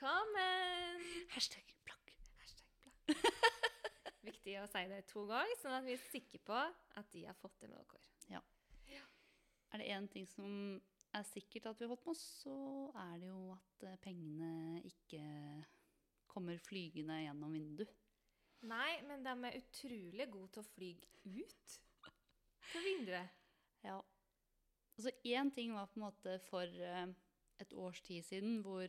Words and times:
Velkommen! 0.00 1.02
Hashtag 1.28 1.74
blogg. 1.84 2.12
Hashtag 2.40 2.68
blakk. 2.80 3.10
Viktig 4.30 4.54
å 4.56 4.62
si 4.72 4.80
det 4.88 5.00
to 5.10 5.26
ganger, 5.28 5.58
sånn 5.60 5.74
at 5.76 5.84
vi 5.84 5.92
er 5.92 6.06
sikre 6.06 6.38
på 6.46 6.56
at 6.56 7.10
de 7.12 7.24
har 7.26 7.36
fått 7.36 7.58
det 7.60 7.68
med 7.68 7.82
dere. 7.84 8.00
Ja. 8.32 8.40
Er 9.68 9.82
det 9.82 9.88
én 9.92 10.06
ting 10.08 10.24
som 10.30 10.46
er 11.12 11.26
sikkert 11.28 11.68
at 11.68 11.82
vi 11.82 11.84
har 11.84 11.92
fått 11.92 12.06
med 12.08 12.14
oss, 12.14 12.22
så 12.46 12.54
er 13.02 13.20
det 13.20 13.28
jo 13.28 13.42
at 13.52 13.84
eh, 13.90 13.98
pengene 14.06 14.80
ikke 14.88 15.20
kommer 16.32 16.64
flygende 16.64 17.20
gjennom 17.20 17.52
vinduet. 17.58 17.92
Nei, 18.72 19.02
men 19.04 19.28
de 19.28 19.36
er 19.50 19.60
utrolig 19.60 20.30
gode 20.32 20.48
til 20.56 20.64
å 20.64 20.70
fly 20.70 20.90
ut 21.28 21.76
på 22.72 22.86
vinduet. 22.88 23.36
Ja. 23.84 24.00
Altså 24.96 25.12
én 25.28 25.48
ting 25.52 25.76
var 25.76 25.92
på 25.92 26.00
en 26.00 26.08
måte 26.08 26.40
for 26.48 26.64
eh, 26.88 27.06
et 27.60 27.76
års 27.76 28.00
tid 28.04 28.24
siden 28.24 28.62
hvor 28.64 28.88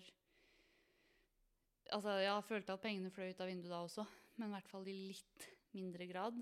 Altså, 1.92 2.16
jeg 2.24 2.44
følte 2.48 2.76
at 2.76 2.84
pengene 2.84 3.12
fløy 3.12 3.34
ut 3.34 3.42
av 3.44 3.50
vinduet 3.52 3.72
da 3.74 3.82
også, 3.84 4.06
men 4.40 4.48
i 4.48 4.56
hvert 4.56 4.70
fall 4.72 4.86
i 4.88 4.98
litt 5.10 5.48
mindre 5.76 6.08
grad. 6.08 6.38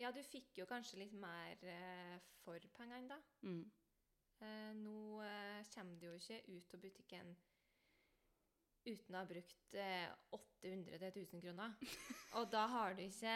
Ja, 0.00 0.10
du 0.14 0.18
fikk 0.26 0.58
jo 0.58 0.66
kanskje 0.66 1.02
litt 1.02 1.14
mer 1.20 1.60
eh, 1.68 2.16
for 2.42 2.58
pengene, 2.74 3.06
da. 3.12 3.18
Mm. 3.46 3.62
Eh, 4.40 4.72
nå 4.80 5.20
eh, 5.22 5.60
kommer 5.74 6.00
du 6.00 6.08
jo 6.08 6.16
ikke 6.16 6.40
ut 6.48 6.74
av 6.74 6.82
butikken 6.82 7.32
uten 8.88 9.14
å 9.14 9.20
ha 9.20 9.28
brukt 9.28 9.76
eh, 9.76 10.08
800 10.32 10.98
til 10.98 11.20
1000 11.26 11.44
kroner. 11.44 11.74
Og 12.40 12.48
da 12.50 12.64
har 12.72 12.96
du 12.96 13.04
ikke 13.04 13.34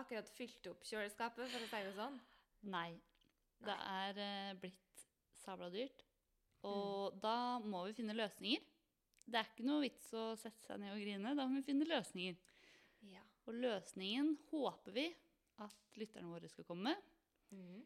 akkurat 0.00 0.30
fylt 0.36 0.68
opp 0.70 0.86
kjøleskapet, 0.86 1.50
for 1.50 1.66
å 1.66 1.70
si 1.72 1.82
det 1.88 1.96
sånn. 1.98 2.20
Nei. 2.72 2.90
Det 3.62 3.74
er 3.74 4.56
blitt 4.62 5.06
sabla 5.42 5.68
dyrt. 5.74 6.06
Og 6.66 7.18
da 7.22 7.58
må 7.62 7.84
vi 7.88 7.96
finne 7.98 8.14
løsninger. 8.16 8.62
Det 9.24 9.38
er 9.38 9.48
ikke 9.48 9.66
noe 9.66 9.84
vits 9.84 10.10
å 10.18 10.32
sette 10.38 10.66
seg 10.66 10.80
ned 10.82 10.94
og 10.94 11.02
grine. 11.02 11.34
Da 11.38 11.46
må 11.46 11.60
vi 11.60 11.66
finne 11.66 11.88
løsninger. 11.88 12.38
Ja. 13.10 13.22
Og 13.48 13.58
løsningen 13.58 14.34
håper 14.50 14.94
vi 14.96 15.06
at 15.62 15.98
lytterne 16.00 16.30
våre 16.32 16.50
skal 16.50 16.66
komme 16.66 16.92
med. 16.92 17.10
Mm. 17.52 17.82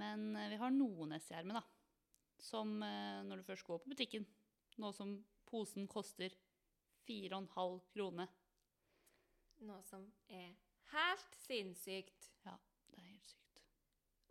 Men 0.00 0.36
eh, 0.36 0.50
vi 0.52 0.60
har 0.60 0.74
noen 0.74 1.16
S-gjerme, 1.18 1.56
da. 1.56 1.64
Som 2.40 2.78
eh, 2.82 3.20
når 3.26 3.40
du 3.40 3.48
først 3.48 3.66
går 3.66 3.82
på 3.82 3.92
butikken. 3.94 4.26
Nå 4.80 4.92
som 4.96 5.16
posen 5.50 5.88
koster 5.90 6.34
4,5 7.08 7.80
kroner. 7.94 8.30
Noe 9.66 9.82
som 9.84 10.06
er 10.30 10.54
helt 10.94 11.38
sinnssykt. 11.44 12.30
Ja, 12.46 12.56
det 12.90 13.00
er 13.00 13.08
helt 13.10 13.32
sykt. 13.32 13.62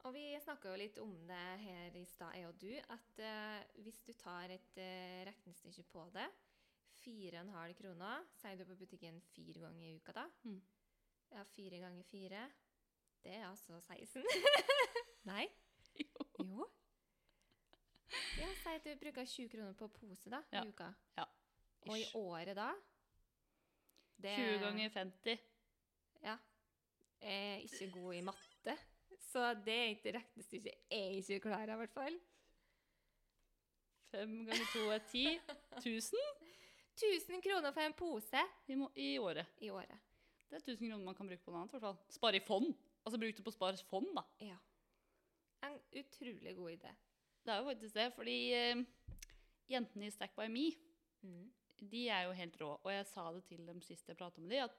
Og 0.08 0.16
vi 0.16 0.24
snakka 0.42 0.72
jo 0.72 0.80
litt 0.80 1.00
om 1.04 1.12
det 1.28 1.48
her 1.66 1.98
i 2.00 2.06
stad, 2.08 2.38
jeg 2.40 2.48
og 2.48 2.56
du, 2.62 2.72
at 2.96 3.20
uh, 3.20 3.82
hvis 3.84 4.00
du 4.08 4.14
tar 4.18 4.54
et 4.56 4.80
uh, 4.80 5.28
regnestykke 5.28 5.84
på 5.92 6.06
det 6.16 6.26
4,5 7.06 7.74
kroner, 7.80 8.26
sier 8.42 8.58
du 8.60 8.66
på 8.68 8.76
butikken 8.80 9.22
fire 9.34 9.62
ganger 9.64 9.86
i 9.88 9.96
uka 9.96 10.12
da? 10.16 10.26
Mm. 10.44 10.60
Ja, 11.32 11.44
fire 11.56 11.80
ganger 11.80 12.04
fire, 12.10 12.44
det 13.24 13.34
er 13.38 13.46
altså 13.50 13.80
16. 13.86 14.24
Nei? 15.30 15.46
Jo. 16.00 16.26
Jo. 16.40 16.68
Ja, 18.40 18.48
si 18.58 18.72
at 18.74 18.86
du 18.88 18.94
bruker 19.04 19.26
20 19.28 19.50
kroner 19.54 19.74
på 19.78 19.88
pose 19.94 20.32
da, 20.34 20.40
Ja. 20.56 20.64
i 20.66 20.72
uka. 20.72 20.88
Ja. 21.18 21.26
Og 21.90 22.00
i 22.00 22.06
året 22.18 22.56
da? 22.58 22.72
det- 24.20 24.36
20 24.36 24.60
ganger 24.66 24.90
50. 24.90 25.40
Ja. 26.24 26.38
Jeg 27.22 27.54
er 27.54 27.58
ikke 27.68 27.92
god 27.94 28.14
i 28.16 28.22
matte, 28.22 28.76
så 29.30 29.54
det 29.66 29.76
er 29.76 29.90
ikke 29.94 30.12
regnestykket 30.18 30.74
jeg 30.92 31.16
ikke 31.22 31.40
klarer, 31.48 31.74
i 31.74 31.78
hvert 31.84 31.94
fall. 31.94 32.20
5 34.12 34.46
ganger 34.48 34.70
2 34.74 34.86
er 34.90 35.00
10. 35.12 35.40
1000 35.84 36.18
1000 37.00 37.42
kroner 37.46 37.72
for 37.76 37.82
en 37.86 37.94
pose 37.98 38.42
i, 38.68 38.76
må- 38.76 38.92
i 38.96 39.18
året. 39.20 39.48
i 39.62 39.70
året. 39.72 40.00
Det 40.50 40.58
er 40.58 40.64
1000 40.66 40.90
kroner 40.90 41.06
man 41.06 41.16
kan 41.16 41.28
bruke 41.30 41.44
på 41.46 41.52
noe 41.54 41.62
annet. 41.62 41.74
i 41.74 41.78
hvert 41.78 41.88
fall. 41.88 41.98
Spare 42.16 42.36
i 42.40 42.46
fond. 42.46 42.74
Altså 43.06 43.20
bruk 43.22 43.36
det 43.38 43.44
på 43.46 43.52
Spares 43.56 43.84
fond, 43.88 44.10
da. 44.18 44.24
Ja. 44.44 44.58
En 45.64 45.78
utrolig 46.02 46.56
god 46.56 46.72
idé. 46.72 46.92
Det 47.46 47.54
er 47.54 47.58
jo 47.62 47.70
faktisk 47.70 47.96
det, 47.96 48.08
fordi 48.16 48.36
uh, 48.54 48.84
jentene 49.72 50.08
i 50.08 50.12
Stack 50.12 50.36
by 50.36 50.48
Me, 50.52 50.68
Mm. 51.22 51.50
de 51.92 52.08
er 52.08 52.22
jo 52.24 52.32
helt 52.32 52.56
rå. 52.62 52.68
Og 52.84 52.92
jeg 52.94 53.06
sa 53.06 53.26
det 53.36 53.44
til 53.50 53.66
dem 53.68 53.82
sist 53.82 54.08
jeg 54.08 54.16
prata 54.18 54.40
med 54.42 54.50
dem, 54.54 54.64
at 54.64 54.76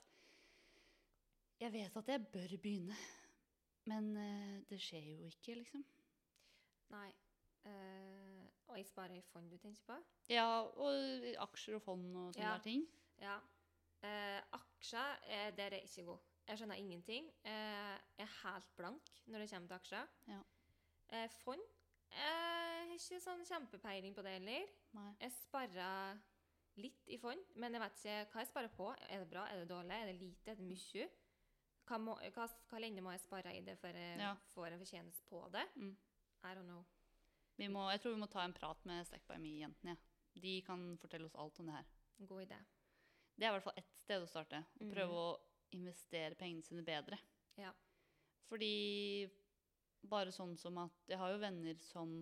jeg 1.60 1.72
vet 1.72 1.96
at 1.96 2.08
jeg 2.08 2.26
bør 2.32 2.54
begynne, 2.62 2.96
men 3.90 4.16
uh, 4.16 4.60
det 4.70 4.78
skjer 4.80 5.04
jo 5.18 5.26
ikke, 5.28 5.54
liksom. 5.60 5.84
Nei. 6.90 7.10
Eh, 7.68 8.19
jeg 8.80 8.88
sparer 8.90 9.16
i 9.18 9.22
fond, 9.32 9.50
du 9.50 9.56
tenker 9.60 9.82
på? 9.86 9.96
Ja, 10.32 10.46
og 10.62 11.28
aksjer 11.46 11.76
og 11.78 11.82
fond 11.82 12.06
og 12.16 12.32
sånne 12.34 12.46
Ja. 12.46 12.52
der 12.56 12.62
ting. 12.64 12.86
Ja. 13.20 13.36
Eh, 14.02 14.40
aksjer, 14.56 15.18
eh, 15.28 15.50
der 15.56 15.66
er 15.70 15.76
jeg 15.80 15.84
ikke 15.90 16.04
god. 16.06 16.18
Jeg 16.48 16.58
skjønner 16.58 16.74
ingenting. 16.80 17.28
Eh, 17.44 17.98
jeg 18.18 18.26
er 18.26 18.34
helt 18.42 18.70
blank 18.76 19.10
når 19.26 19.38
det 19.44 19.50
kommer 19.50 19.68
til 19.68 19.74
aksjer. 19.76 20.08
Ja. 20.28 20.40
Eh, 21.10 21.28
fond 21.44 21.60
Jeg 22.10 22.18
har 22.26 22.88
ikke 22.90 23.20
sånn 23.22 23.44
kjempepeiling 23.46 24.14
på 24.16 24.22
det 24.26 24.32
heller. 24.32 24.64
Nei. 24.96 25.12
Jeg 25.20 25.30
sparer 25.30 26.18
litt 26.76 27.06
i 27.06 27.16
fond, 27.22 27.38
men 27.54 27.72
jeg 27.72 27.80
vet 27.84 27.92
ikke 28.00 28.32
hva 28.32 28.40
jeg 28.42 28.48
sparer 28.48 28.68
på. 28.74 28.88
Er 29.08 29.18
det 29.20 29.28
bra, 29.30 29.44
er 29.46 29.60
det 29.60 29.68
dårlig, 29.70 29.92
er 29.94 30.06
det 30.10 30.16
lite, 30.18 30.50
er 30.50 30.54
det 30.58 30.64
mye? 30.66 31.06
Hva, 31.86 31.98
må, 31.98 32.16
hva, 32.34 32.48
hva 32.68 32.80
lenge 32.82 33.00
må 33.02 33.12
jeg 33.12 33.20
spare 33.20 33.54
i 33.56 33.60
det 33.60 33.78
før 33.78 33.94
jeg 33.94 34.18
Ja. 34.18 34.34
får 34.54 34.66
en 34.72 34.78
fortjeneste 34.82 35.22
på 35.28 35.44
det? 35.52 35.68
Mm. 35.76 35.96
I 36.42 36.54
don't 36.54 36.64
know. 36.66 36.84
Vi 37.58 37.68
må, 37.72 37.84
jeg 37.92 38.02
tror 38.02 38.14
vi 38.14 38.22
må 38.22 38.28
ta 38.30 38.44
en 38.44 38.56
prat 38.56 38.84
med 38.88 39.06
Stack 39.08 39.26
by 39.28 39.38
Me-jentene. 39.42 39.96
Ja. 39.96 40.40
De 40.40 40.54
kan 40.64 40.84
fortelle 41.02 41.26
oss 41.26 41.36
alt 41.38 41.58
om 41.60 41.68
det 41.68 41.76
her. 41.76 41.88
God 42.28 42.44
idé. 42.44 42.58
Det 43.34 43.46
er 43.46 43.50
i 43.50 43.56
hvert 43.56 43.66
fall 43.66 43.80
ett 43.80 44.00
sted 44.00 44.22
å 44.22 44.28
starte. 44.28 44.62
Å 44.62 44.84
mm. 44.84 44.90
prøve 44.94 45.20
å 45.20 45.30
investere 45.76 46.38
pengene 46.38 46.64
sine 46.64 46.84
bedre. 46.86 47.18
Ja. 47.60 47.72
Fordi 48.50 48.74
bare 50.10 50.32
sånn 50.32 50.54
som 50.56 50.78
at 50.80 51.10
Jeg 51.10 51.18
har 51.20 51.32
jo 51.34 51.40
venner 51.42 51.76
som 51.84 52.14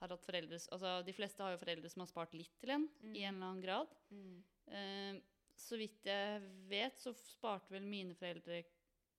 har 0.00 0.12
hatt 0.12 0.24
foreldre 0.26 0.58
Altså 0.72 0.90
de 1.06 1.14
fleste 1.16 1.42
har 1.44 1.54
jo 1.54 1.60
foreldre 1.62 1.88
som 1.92 2.02
har 2.04 2.10
spart 2.10 2.34
litt 2.36 2.52
til 2.60 2.74
en, 2.74 2.84
i 3.12 3.24
en 3.24 3.36
eller 3.36 3.46
annen 3.46 3.62
grad. 3.64 3.94
Mm. 4.10 4.36
Eh, 4.76 5.20
så 5.60 5.76
vidt 5.80 6.06
jeg 6.08 6.40
vet, 6.70 6.96
så 7.00 7.12
sparte 7.16 7.72
vel 7.74 7.84
mine 7.84 8.16
foreldre 8.16 8.62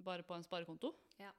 bare 0.01 0.25
på 0.25 0.33
en 0.33 0.45
sparekonto. 0.45 0.93
Ja. 1.21 1.29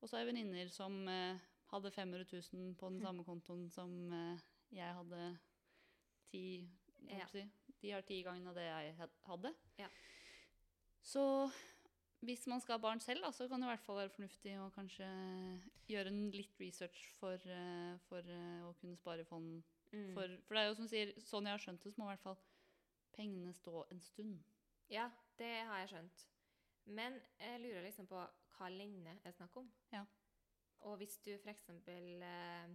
Og 0.00 0.08
så 0.08 0.16
har 0.18 0.24
jeg 0.24 0.34
venninner 0.34 0.68
som 0.72 0.98
eh, 1.08 1.40
hadde 1.74 1.90
500 1.94 2.24
000 2.54 2.74
på 2.80 2.88
den 2.94 3.02
samme 3.02 3.24
kontoen 3.26 3.68
som 3.74 3.92
eh, 4.14 4.40
jeg 4.74 4.94
hadde 5.00 5.20
ti 6.30 6.44
Ja. 7.10 7.26
si, 7.28 7.42
De 7.82 7.90
har 7.92 8.00
ti 8.06 8.22
ganger 8.24 8.48
av 8.48 8.56
det 8.56 8.64
jeg 8.64 8.94
hadde. 9.28 9.50
Ja. 9.78 9.88
Så 11.04 11.50
hvis 12.24 12.46
man 12.48 12.60
skal 12.64 12.78
ha 12.78 12.80
barn 12.80 13.00
selv, 13.04 13.20
da, 13.26 13.30
så 13.36 13.44
kan 13.48 13.60
det 13.60 13.66
i 13.68 13.72
hvert 13.74 13.84
fall 13.84 13.98
være 14.00 14.12
fornuftig 14.14 14.54
å 14.56 14.70
kanskje 14.72 15.04
gjøre 15.90 16.08
en 16.08 16.30
litt 16.32 16.56
research 16.62 17.02
for, 17.18 17.34
eh, 17.36 17.98
for 18.08 18.24
eh, 18.24 18.62
å 18.64 18.72
kunne 18.80 18.96
spare 18.96 19.20
i 19.20 19.28
fond. 19.28 19.58
Mm. 19.92 20.14
For, 20.16 20.32
for 20.46 20.56
det 20.56 20.62
er 20.62 20.70
jo 20.70 20.78
som 20.78 20.88
sier, 20.88 21.12
sånn 21.20 21.44
jeg 21.50 21.58
har 21.58 21.62
skjønt 21.66 21.84
det, 21.84 21.92
så 21.92 22.00
må 22.00 22.08
i 22.08 22.14
hvert 22.14 22.24
fall 22.24 22.40
pengene 23.14 23.52
stå 23.54 23.84
en 23.92 24.00
stund. 24.00 24.40
ja, 24.90 25.10
det 25.38 25.52
har 25.68 25.82
jeg 25.84 25.88
skjønt. 25.92 26.24
Men 26.86 27.20
jeg 27.40 27.60
lurer 27.60 27.82
liksom 27.84 28.06
på 28.08 28.18
hva 28.56 28.68
lenge 28.70 29.18
er 29.24 29.32
snakk 29.36 29.56
om. 29.60 29.68
Ja. 29.92 30.04
Og 30.84 30.96
hvis 31.00 31.16
du 31.24 31.32
f.eks. 31.38 31.68
Eh, 31.88 32.74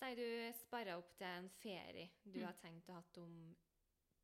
sier 0.00 0.16
du 0.16 0.26
sparer 0.60 0.96
opp 0.96 1.10
til 1.18 1.26
en 1.26 1.48
ferie 1.60 2.08
du 2.24 2.38
Mm. 2.40 2.44
har 2.46 2.54
tenkt 2.62 2.88
å 2.88 2.94
ha 2.98 3.02
om 3.22 3.56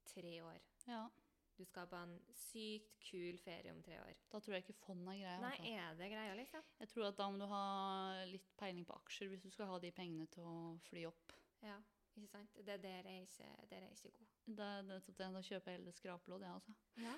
tre 0.07 0.41
år. 0.43 0.61
Ja, 0.87 1.09
Du 1.57 1.65
skal 1.65 1.87
på 1.89 1.97
en 1.97 2.19
sykt 2.37 2.99
kul 3.01 3.39
ferie 3.41 3.71
om 3.73 3.79
tre 3.83 3.97
år. 3.99 4.13
Da 4.31 4.39
tror 4.45 4.53
jeg 4.55 4.65
ikke 4.67 4.75
fond 4.85 5.09
er 5.09 5.15
greia. 5.17 5.39
Nei, 5.41 5.71
er 5.73 5.95
det 5.97 6.11
greia, 6.13 6.35
liksom? 6.37 6.63
Jeg 6.81 6.89
tror 6.91 7.07
at 7.09 7.17
da 7.17 7.31
må 7.31 7.39
du 7.39 7.47
ha 7.49 8.25
litt 8.29 8.51
peiling 8.61 8.85
på 8.85 8.93
aksjer 8.99 9.29
hvis 9.31 9.41
du 9.41 9.49
skal 9.51 9.67
ha 9.71 9.79
de 9.81 9.91
pengene 9.91 10.27
til 10.29 10.45
å 10.45 10.79
fly 10.91 11.07
opp. 11.09 11.33
Ja, 11.63 11.79
ikke 12.15 12.29
sant? 12.29 12.53
Det 12.61 12.69
er 12.75 12.83
der 12.85 13.09
jeg 13.09 13.23
ikke, 13.25 13.49
der 13.71 13.87
er 13.87 13.89
ikke 13.89 14.13
god. 14.19 14.27
Det 14.47 14.67
er 14.69 14.83
nettopp 14.83 15.17
det. 15.17 15.31
Da 15.33 15.41
kjøper 15.49 15.73
jeg 15.73 15.79
heller 15.81 15.97
skrapelodd, 15.97 16.45
jeg, 16.45 16.53
altså. 16.53 16.75
Ja, 17.01 17.17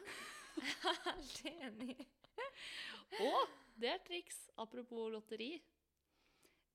helt 1.19 1.43
enig. 1.51 2.07
Og 3.27 3.49
det 3.83 3.91
er 3.91 3.99
triks. 4.07 4.39
Apropos 4.57 5.11
lotteri. 5.13 5.51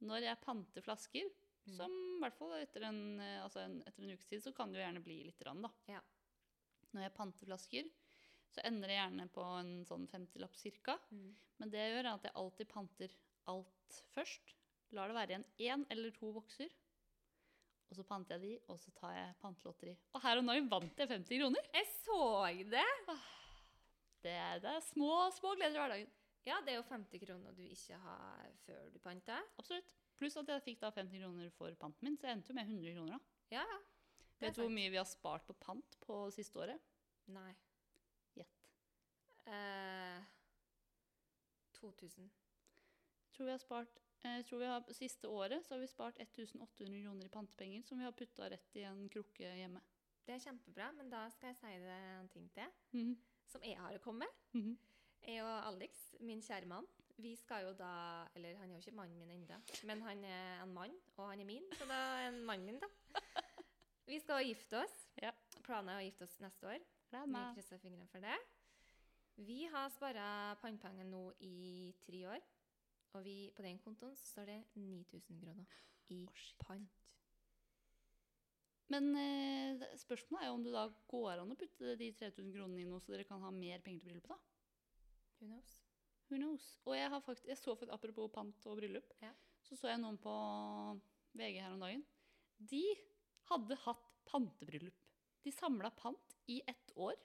Når 0.04 0.26
jeg 0.26 0.42
panter 0.44 0.86
flasker, 0.86 1.30
som 1.78 1.94
i 1.94 2.22
hvert 2.24 2.36
fall 2.38 2.56
etter 2.58 2.88
en, 2.90 3.04
eh, 3.24 3.40
altså 3.44 3.62
en, 3.64 3.78
etter 3.88 4.04
en 4.04 4.14
ukes 4.16 4.28
tid, 4.28 4.44
så 4.44 4.52
kan 4.56 4.72
det 4.72 4.82
jo 4.82 4.86
gjerne 4.86 5.04
bli 5.04 5.20
litt, 5.28 5.44
rann, 5.48 5.64
da. 5.64 5.72
Ja. 5.92 6.02
Når 6.94 7.06
jeg 7.06 7.16
panter 7.18 7.50
flasker, 7.50 7.92
så 8.54 8.62
ender 8.68 8.92
det 8.92 8.98
gjerne 9.00 9.28
på 9.34 9.44
en 9.58 9.72
sånn 9.88 10.06
50-lapp 10.12 10.58
cirka. 10.60 10.98
Mm. 11.10 11.30
Men 11.62 11.74
det 11.74 11.82
jeg 11.82 11.94
gjør, 11.96 12.06
er 12.06 12.14
at 12.14 12.28
jeg 12.28 12.38
alltid 12.44 12.70
panter 12.70 13.16
alt 13.54 14.00
først. 14.14 14.56
Lar 14.94 15.10
det 15.10 15.18
være 15.18 15.34
igjen 15.34 15.48
én 15.66 15.86
eller 15.94 16.14
to 16.14 16.30
bokser. 16.36 16.74
Og 17.90 17.98
så 17.98 18.06
panter 18.10 18.38
jeg 18.38 18.44
de, 18.44 18.54
og 18.74 18.80
så 18.82 18.92
tar 18.98 19.14
jeg 19.16 19.38
pantelotteri. 19.42 19.94
Og 20.14 20.22
her 20.24 20.40
og 20.42 20.46
nå 20.48 20.58
vant 20.70 21.02
jeg 21.02 21.10
50 21.10 21.42
kroner! 21.42 21.72
Jeg 21.78 21.90
så 22.02 22.20
det! 22.74 22.86
Det 24.24 24.32
er, 24.34 24.62
det 24.64 24.72
er 24.72 24.86
små, 24.86 25.12
små 25.36 25.52
gleder 25.58 25.76
i 25.76 25.82
hverdagen. 25.82 26.14
Ja, 26.46 26.58
det 26.66 26.74
er 26.74 26.76
jo 26.82 26.84
50 26.90 27.20
kroner 27.26 27.54
du 27.56 27.62
ikke 27.64 27.98
har 28.04 28.50
før 28.66 28.90
du 28.92 29.00
panter. 29.00 29.42
Absolutt. 29.58 29.94
Pluss 30.20 30.36
at 30.38 30.48
jeg 30.52 30.62
fikk 30.66 30.80
da 30.82 30.90
50 30.92 31.22
kroner 31.24 31.50
for 31.56 31.74
panten 31.80 32.04
min, 32.10 32.18
så 32.18 32.28
jeg 32.28 32.38
endte 32.38 32.52
jo 32.52 32.56
med 32.58 32.68
100 32.68 32.96
kroner. 32.98 33.18
da. 33.18 33.20
Ja, 33.52 33.66
Vet 34.42 34.56
du 34.58 34.62
hvor 34.62 34.70
mye 34.74 34.90
vi 34.92 34.98
har 35.00 35.06
spart 35.08 35.46
på 35.48 35.54
pant 35.54 35.96
på 36.04 36.18
siste 36.36 36.60
året? 36.60 36.82
Nei. 37.32 37.54
Gjett. 38.36 38.66
Eh, 39.48 40.24
2000. 41.80 42.30
Tror 43.34 43.46
vi 43.46 43.52
har 43.52 43.62
spart 43.62 44.00
eh, 44.24 44.36
jeg 44.42 44.46
tror 44.50 44.60
vi 44.60 44.66
har, 44.70 44.84
Siste 44.94 45.28
året 45.32 45.66
så 45.66 45.76
har 45.76 45.80
vi 45.84 45.88
spart 45.88 46.20
1800 46.20 47.02
kroner 47.04 47.26
i 47.26 47.30
pantepenger 47.34 47.84
som 47.88 47.98
vi 48.00 48.04
har 48.06 48.12
putta 48.12 48.50
rett 48.52 48.76
i 48.80 48.84
en 48.88 49.06
krukke 49.10 49.54
hjemme. 49.58 49.82
Det 50.26 50.36
er 50.36 50.44
kjempebra, 50.44 50.92
men 50.96 51.10
da 51.12 51.26
skal 51.34 51.50
jeg 51.52 51.58
si 51.60 51.72
deg 51.84 52.10
en 52.20 52.30
ting 52.32 52.50
til 52.56 52.70
Mhm. 52.94 53.16
som 53.48 53.62
jeg 53.64 53.78
har 53.78 53.98
kommet. 54.00 54.30
Mhm. 54.54 54.78
Jeg 55.28 55.44
og 55.44 55.68
Alex, 55.68 56.00
min 56.20 56.42
kjære 56.44 56.68
mann, 56.68 56.88
vi 57.18 57.36
skal 57.36 57.64
jo 57.64 57.74
da 57.80 57.92
Eller 58.36 58.58
han 58.58 58.70
er 58.70 58.76
jo 58.76 58.82
ikke 58.82 58.96
mannen 58.96 59.18
min 59.18 59.30
ennå, 59.32 59.60
men 59.88 60.02
han 60.02 60.24
er 60.24 60.64
en 60.64 60.74
mann, 60.74 60.96
og 61.18 61.30
han 61.30 61.40
er 61.40 61.46
min, 61.46 61.64
så 61.78 61.86
da 61.88 61.94
er 61.94 62.26
han 62.26 62.42
mannen 62.44 62.66
min, 62.66 62.80
da. 62.80 62.90
Vi 64.06 64.20
skal 64.20 64.44
gifte 64.44 64.82
oss. 64.82 64.96
Ja. 65.22 65.32
Planen 65.64 65.94
er 65.94 66.02
å 66.02 66.04
gifte 66.04 66.28
oss 66.28 66.36
neste 66.44 66.68
år. 66.68 66.84
Vi 67.14 67.44
krysser 67.56 67.80
fingrene 67.80 68.08
for 68.12 68.26
det. 68.26 68.36
Vi 69.48 69.64
har 69.72 69.94
spara 69.94 70.26
pannepenger 70.62 71.08
nå 71.08 71.22
i 71.46 71.94
tre 72.04 72.26
år, 72.36 72.44
og 73.14 73.24
vi, 73.24 73.38
på 73.56 73.64
den 73.64 73.80
kontoen 73.82 74.18
så 74.20 74.28
står 74.28 74.52
det 74.52 74.60
9000 74.76 75.40
kroner 75.40 75.80
i 76.14 76.20
oh, 76.28 76.44
pant. 76.66 77.00
Men 78.92 79.08
eh, 79.18 79.86
spørsmålet 79.98 80.44
er 80.44 80.52
jo 80.52 80.58
om 80.58 80.66
det 80.66 80.74
da 80.76 80.84
går 81.10 81.40
an 81.42 81.56
å 81.56 81.58
putte 81.58 81.96
de 81.98 82.12
3000 82.20 82.52
kronene 82.54 82.84
i 82.84 82.90
noe, 82.90 83.02
så 83.02 83.16
dere 83.16 83.26
kan 83.30 83.42
ha 83.42 83.54
mer 83.56 83.80
penger 83.86 84.04
til 84.04 84.12
bryllupet. 84.12 84.36
da. 84.36 84.53
Who 85.44 85.50
knows? 85.52 85.72
Who 86.30 86.38
knows? 86.40 86.66
Og 86.88 86.96
jeg, 86.96 87.10
har 87.12 87.20
faktisk, 87.22 87.48
jeg 87.52 87.60
så 87.60 87.74
faktisk, 87.76 87.92
apropos 87.92 88.32
pant 88.32 88.68
og 88.72 88.78
bryllup, 88.80 89.10
Ja. 89.22 89.34
så 89.68 89.76
så 89.76 89.90
jeg 89.92 90.00
noen 90.00 90.18
på 90.24 90.32
VG 91.36 91.58
her 91.60 91.74
om 91.74 91.84
dagen. 91.84 92.06
De 92.60 92.84
hadde 93.50 93.76
hatt 93.84 94.06
pantebryllup. 94.30 95.02
De 95.44 95.52
samla 95.52 95.92
pant 96.00 96.38
i 96.48 96.62
ett 96.68 96.94
år, 96.96 97.20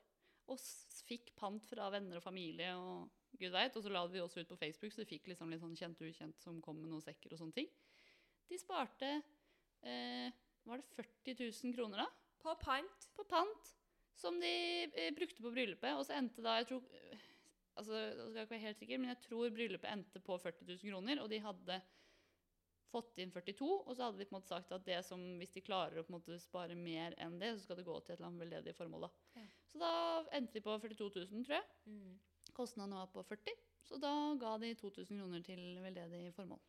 og 0.48 0.58
fikk 1.06 1.30
pant 1.38 1.62
fra 1.70 1.90
venner 1.94 2.18
og 2.18 2.24
familie 2.24 2.72
og 2.74 3.06
gud 3.38 3.52
veit. 3.54 3.76
Og 3.76 3.84
så 3.84 3.92
la 3.92 4.02
vi 4.10 4.18
også 4.18 4.42
ut 4.42 4.50
på 4.50 4.58
Facebook, 4.58 4.92
så 4.92 5.04
de 5.04 5.10
fikk 5.12 5.28
liksom 5.30 5.52
litt 5.52 5.62
sånn 5.62 5.76
kjent 5.78 6.02
og 6.02 6.10
ukjent 6.10 6.42
som 6.42 6.58
kom 6.64 6.80
med 6.80 6.90
noen 6.90 7.04
sekker 7.04 7.36
og 7.36 7.42
sånne 7.42 7.54
ting. 7.60 7.68
De 8.48 8.58
sparte 8.58 9.10
eh, 9.84 10.32
Var 10.64 10.80
det 10.80 10.88
40 10.96 11.36
000 11.68 11.76
kroner, 11.76 12.02
da? 12.02 12.08
På 12.42 12.56
pant. 12.58 13.10
på 13.14 13.24
pant 13.28 13.74
som 14.18 14.40
de 14.40 14.50
eh, 14.90 15.12
brukte 15.14 15.44
på 15.44 15.52
bryllupet. 15.52 15.94
Og 15.94 16.04
så 16.08 16.16
endte 16.18 16.42
da 16.42 16.56
jeg 16.58 16.70
tror, 16.72 16.82
altså, 17.78 18.00
jeg 18.00 18.32
skal 18.32 18.42
ikke 18.42 18.54
være 18.56 18.66
helt 18.66 18.82
sikker, 18.82 19.00
men 19.00 19.12
jeg 19.12 19.22
tror 19.24 19.54
bryllupet 19.54 19.92
endte 19.92 20.22
på 20.24 20.36
40 20.42 20.66
000 20.66 20.82
kroner. 20.90 21.22
Og 21.22 21.30
de 21.32 21.40
hadde 21.44 21.78
fått 22.88 23.20
inn 23.20 23.32
42, 23.34 23.68
og 23.68 23.90
så 23.94 24.08
hadde 24.08 24.22
de 24.22 24.26
på 24.28 24.32
en 24.32 24.38
måte 24.38 24.52
sagt 24.52 24.72
at 24.72 24.86
det 24.86 24.98
som, 25.04 25.22
hvis 25.40 25.52
de 25.52 25.64
klarer 25.64 26.00
å 26.00 26.06
på 26.06 26.12
en 26.12 26.18
måte 26.18 26.38
spare 26.40 26.76
mer 26.78 27.16
enn 27.20 27.36
det, 27.40 27.54
så 27.54 27.66
skal 27.66 27.80
det 27.80 27.88
gå 27.88 27.96
til 28.00 28.14
et 28.14 28.18
eller 28.18 28.30
annet 28.30 28.44
veldedig 28.46 28.76
formål. 28.78 29.08
da. 29.08 29.40
Ja. 29.42 29.48
Så 29.68 29.80
da 29.82 29.92
endte 30.38 30.56
de 30.56 30.64
på 30.64 30.76
42 30.84 31.10
000, 31.32 31.48
tror 31.48 31.58
jeg. 31.58 31.68
Mm. 31.90 32.14
Kostnaden 32.56 32.96
var 32.96 33.10
på 33.12 33.24
40 33.28 33.58
så 33.88 33.96
da 33.96 34.12
ga 34.40 34.56
de 34.60 34.74
2000 34.76 35.16
kroner 35.16 35.44
til 35.46 35.60
veldedig 35.80 36.34
formål. 36.36 36.60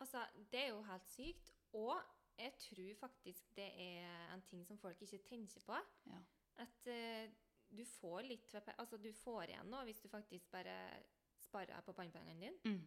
Altså, 0.00 0.24
det 0.52 0.60
er 0.62 0.68
jo 0.70 0.82
helt 0.86 1.08
sykt. 1.12 1.52
Og 1.76 1.96
jeg 2.38 2.52
tror 2.58 2.94
faktisk 3.00 3.56
det 3.56 3.68
er 3.80 4.32
en 4.34 4.42
ting 4.48 4.64
som 4.66 4.78
folk 4.78 5.02
ikke 5.02 5.20
tenker 5.28 5.60
på. 5.66 5.76
Ja. 6.08 6.20
At 6.64 6.88
eh, 6.88 7.28
du 7.76 7.84
får 7.84 8.22
litt 8.28 8.54
Altså, 8.78 8.98
du 9.00 9.10
får 9.12 9.48
igjen 9.52 9.70
noe 9.72 9.84
hvis 9.88 10.00
du 10.04 10.08
faktisk 10.12 10.50
bare 10.52 10.74
sparer 11.42 11.80
på 11.86 11.92
pannepengene 11.96 12.34
dine. 12.40 12.58
Mm. 12.64 12.86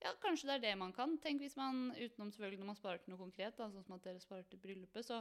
Ja, 0.00 0.14
kanskje 0.22 0.46
det 0.48 0.54
er 0.54 0.64
det 0.70 0.74
man 0.80 0.92
kan. 0.96 1.18
Tenk 1.20 1.40
hvis 1.42 1.56
man, 1.60 1.90
utenom 1.96 2.30
selvfølgelig 2.32 2.60
når 2.62 2.66
man 2.70 2.78
sparer 2.78 3.02
til 3.02 3.12
noe 3.12 3.20
konkret, 3.20 3.56
da, 3.58 3.66
sånn 3.72 3.84
som 3.84 3.96
at 3.98 4.04
dere 4.06 4.20
sparer 4.22 4.46
til 4.48 4.58
bryllupet, 4.62 5.04
så 5.04 5.18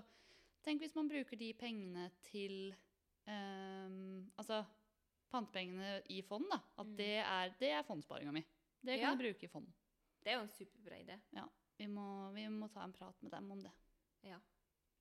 tenk 0.64 0.80
hvis 0.84 0.96
man 0.96 1.10
bruker 1.12 1.40
de 1.40 1.50
pengene 1.54 2.06
til 2.30 2.74
um, 3.28 4.30
Altså 4.40 4.62
pantepengene 5.30 6.00
i 6.10 6.22
fond, 6.26 6.48
da. 6.50 6.58
At 6.80 6.88
Mm. 6.88 6.96
det 6.98 7.12
er, 7.22 7.52
det 7.60 7.70
er 7.76 7.84
fondssparinga 7.86 8.32
mi. 8.34 8.42
Det 8.82 8.96
kan 9.00 9.04
Ja. 9.04 9.10
jeg 9.16 9.20
bruke 9.20 9.44
i 9.44 9.48
fond. 9.52 9.68
Det 10.24 10.32
er 10.32 10.36
jo 10.38 10.42
en 10.48 10.50
superbra 10.56 10.96
idé. 11.00 11.20
Vi 11.78 11.86
må, 11.88 12.32
vi 12.34 12.48
må 12.50 12.68
ta 12.74 12.84
en 12.84 12.94
prat 12.94 13.22
med 13.24 13.32
dem 13.32 13.52
om 13.52 13.60
det. 13.62 13.72
Ja. 14.24 14.40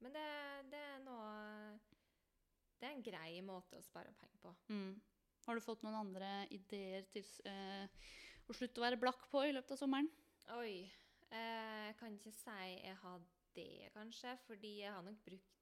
Men 0.00 0.12
det, 0.12 0.26
det 0.70 0.78
er 0.78 0.98
noe 1.02 1.78
Det 2.78 2.86
er 2.88 2.94
en 2.94 3.02
grei 3.02 3.40
måte 3.42 3.78
å 3.78 3.82
spare 3.84 4.12
penger 4.20 4.38
på. 4.42 4.52
Mm. 4.70 4.92
Har 5.46 5.56
du 5.58 5.64
fått 5.64 5.82
noen 5.82 5.96
andre 5.98 6.30
ideer 6.54 7.06
til 7.12 7.24
eh, 7.48 7.86
å 8.48 8.54
slutte 8.56 8.80
å 8.80 8.84
være 8.86 9.00
blakk 9.00 9.26
på 9.32 9.42
i 9.48 9.54
løpet 9.56 9.74
av 9.74 9.80
sommeren? 9.80 10.10
Oi. 10.58 10.84
eh, 11.30 11.86
Jeg 11.88 11.96
kan 12.00 12.14
ikke 12.18 12.32
si 12.36 12.58
jeg 12.84 12.96
har 13.02 13.20
det, 13.56 13.90
kanskje, 13.94 14.36
fordi 14.46 14.74
jeg 14.84 14.92
har 14.94 15.02
nok 15.02 15.18
brukt 15.26 15.54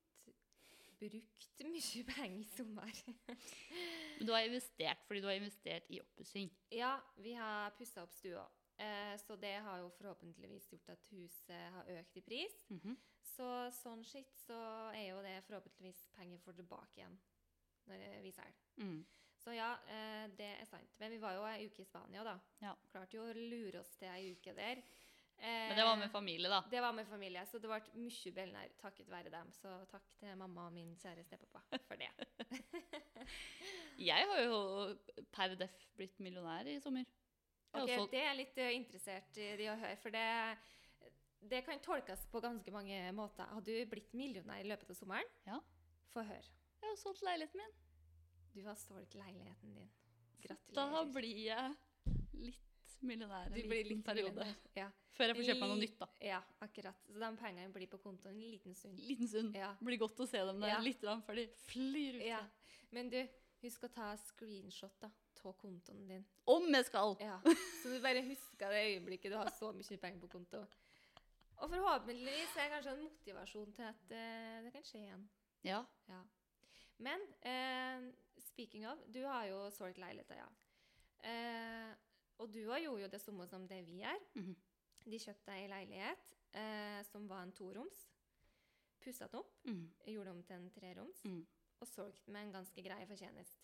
brukt 0.97 1.59
mye 1.69 2.03
penger 2.17 2.39
i 2.41 2.45
sommer. 2.49 2.93
Men 3.29 4.25
du 4.29 4.33
har 4.33 4.47
investert 4.49 5.03
fordi 5.07 5.21
du 5.21 5.27
har 5.29 5.37
investert 5.37 5.91
i 5.93 5.99
oppussing. 6.01 6.49
Ja, 6.73 6.95
vi 7.21 7.35
har 7.37 7.75
pussa 7.77 8.05
opp 8.07 8.15
stua. 8.17 8.47
Eh, 8.79 9.17
så 9.23 9.37
det 9.41 9.55
har 9.65 9.79
jo 9.81 9.89
forhåpentligvis 9.97 10.69
gjort 10.73 10.91
at 10.93 11.07
huset 11.11 11.73
har 11.77 11.93
økt 11.99 12.17
i 12.17 12.25
pris. 12.27 12.57
Mhm. 12.71 12.97
Så 13.37 13.47
sånn 13.75 14.05
sett 14.05 14.33
så 14.47 14.57
er 14.95 15.11
jo 15.11 15.23
det 15.25 15.43
forhåpentligvis 15.45 16.07
penger 16.17 16.39
for 16.45 16.57
tilbake 16.57 17.01
igjen 17.03 17.19
når 17.87 18.23
vi 18.23 18.31
selger. 18.33 18.63
Mm. 18.81 19.03
Så 19.37 19.53
ja, 19.55 19.75
eh, 19.93 20.29
det 20.39 20.49
er 20.61 20.65
sant. 20.67 20.95
Men 20.99 21.13
vi 21.13 21.19
var 21.23 21.35
jo 21.37 21.45
ei 21.47 21.67
uke 21.69 21.83
i 21.83 21.85
Spania, 21.85 22.25
da. 22.25 22.39
Ja. 22.63 22.73
Klarte 22.91 23.19
jo 23.19 23.27
å 23.27 23.35
lure 23.37 23.81
oss 23.83 23.93
til 24.01 24.09
ei 24.09 24.33
uke 24.33 24.55
der. 24.57 24.81
Men 25.37 25.77
det 25.77 25.85
var 25.85 25.97
med 25.97 26.07
Eh, 26.09 26.13
familie, 26.13 26.49
da. 26.49 26.63
det 26.71 26.81
var 26.81 26.93
med 26.97 27.07
familie, 27.07 27.43
så 27.47 27.59
det 27.61 27.69
ble 27.69 27.81
mye 28.01 28.33
billigere 28.33 28.73
takket 28.81 29.09
være 29.13 29.31
dem. 29.31 29.53
Så 29.53 29.69
takk 29.91 30.07
til 30.19 30.35
mamma 30.37 30.67
og 30.67 30.73
min 30.73 30.97
kjære 30.97 31.25
stepappa 31.25 31.79
for 31.87 31.97
det. 32.01 32.09
Jeg 34.09 34.27
har 34.31 34.41
jo 34.45 34.97
per 35.33 35.55
def 35.61 35.77
blitt 35.97 36.19
millionær 36.25 36.67
i 36.67 36.81
sommer. 36.81 37.05
Jeg 37.75 37.99
har 37.99 38.11
Det 38.11 38.21
er 38.21 38.29
jeg 38.31 38.37
litt 38.41 38.59
eh, 38.59 38.75
interessert 38.77 39.39
i 39.43 39.69
å 39.69 39.77
høre, 39.77 39.97
for 40.01 40.15
det, 40.15 40.27
det 41.51 41.63
kan 41.67 41.81
tolkes 41.85 42.27
på 42.33 42.41
ganske 42.41 42.73
mange 42.73 43.01
måter. 43.17 43.49
Har 43.53 43.61
du 43.65 43.73
blitt 43.91 44.15
millionær 44.17 44.63
i 44.65 44.69
løpet 44.69 44.91
av 44.91 44.97
sommeren? 45.01 45.33
Ja. 45.47 45.61
Få 46.15 46.25
høre. 46.25 46.55
jeg 46.83 46.89
har 46.89 46.97
solgt 47.01 47.23
leiligheten 47.27 47.61
min. 47.61 47.75
Du 48.55 48.63
har 48.65 48.79
solgt 48.81 49.15
leiligheten 49.19 49.75
din. 49.77 49.91
Gratulerer. 50.47 50.95
Da 50.95 51.05
blir 51.13 51.43
jeg 51.45 51.75
litt 52.33 52.97
millionær 53.05 53.51
en 53.53 53.69
liten 53.69 54.03
periode. 54.03 54.47
Ja. 54.77 54.89
Før 55.17 55.31
jeg 55.31 55.37
får 55.39 55.47
kjøpe 55.51 55.61
meg 55.61 55.71
noe 55.73 55.81
nytt, 55.81 55.99
da. 56.01 56.09
ja, 56.25 56.39
akkurat. 56.65 57.03
Så 57.09 57.21
de 57.21 57.29
pengene 57.41 57.73
blir 57.73 57.89
på 57.93 58.01
kontoen 58.01 58.37
en 58.37 58.51
liten 58.53 58.75
stund. 58.77 58.99
Liten 59.01 59.29
stund. 59.29 59.57
Ja. 59.57 59.75
Blir 59.81 60.01
godt 60.01 60.21
å 60.21 60.27
se 60.29 60.43
dem 60.49 60.61
der 60.61 60.75
Ja. 60.75 60.81
litt 60.85 61.01
før 61.01 61.39
de 61.39 61.47
flyr 61.69 62.19
ut. 62.21 62.27
ja. 62.27 62.41
Men 62.93 63.09
du, 63.13 63.19
husk 63.63 63.85
å 63.85 63.93
ta 63.93 64.15
screenshot 64.17 64.93
da, 65.01 65.11
av 65.49 65.57
kontoen 65.61 66.07
din. 66.09 66.25
Om 66.47 66.67
jeg 66.75 66.85
skal! 66.89 67.17
Ja. 67.21 67.39
Så 67.83 67.93
du 67.93 68.01
bare 68.05 68.23
husker 68.27 68.71
det 68.73 68.83
øyeblikket 68.93 69.33
du 69.33 69.37
har 69.37 69.51
så 69.59 69.73
mye 69.73 69.99
penger 70.03 70.21
på 70.21 70.31
konto. 70.37 70.63
Og 71.57 71.71
forhåpentligvis 71.73 72.57
er 72.57 72.67
det 72.67 72.73
kanskje 72.75 72.93
en 72.93 73.03
motivasjon 73.07 73.73
til 73.73 73.83
at 73.89 74.11
uh, 74.13 74.65
det 74.67 74.73
kan 74.75 74.85
skje 74.85 74.99
igjen. 75.07 75.23
Ja. 75.65 75.79
Ja. 76.11 76.21
Men 76.99 77.23
uh, 77.47 78.11
speaking 78.51 78.85
of, 78.89 78.99
du 79.15 79.23
har 79.25 79.47
jo 79.49 79.71
solgt 79.71 79.99
leiligheter, 79.99 80.37
ja. 80.43 80.49
Uh, 81.27 81.95
og 82.39 82.53
du 82.53 82.61
har 82.71 82.83
gjort 82.85 83.01
jo 83.01 83.09
det 83.15 83.21
samme 83.25 83.47
som 83.49 83.65
det 83.69 83.81
vi 83.87 84.03
gjør. 84.03 84.21
Mhm. 84.37 84.57
De 85.07 85.19
kjøpte 85.23 85.55
ei 85.55 85.69
leilighet 85.71 86.33
som 87.07 87.29
var 87.31 87.45
en 87.45 87.53
toroms. 87.55 87.99
Pussa 89.05 89.27
den 89.31 89.39
opp, 89.39 89.53
Mm. 89.65 89.85
gjorde 90.07 90.31
om 90.31 90.43
til 90.43 90.57
en 90.57 90.71
treroms, 90.75 91.21
Mm. 91.25 91.47
og 91.81 91.87
solgte 91.89 92.31
med 92.31 92.43
en 92.43 92.53
ganske 92.53 92.83
grei 92.83 93.07
fortjeneste. 93.07 93.56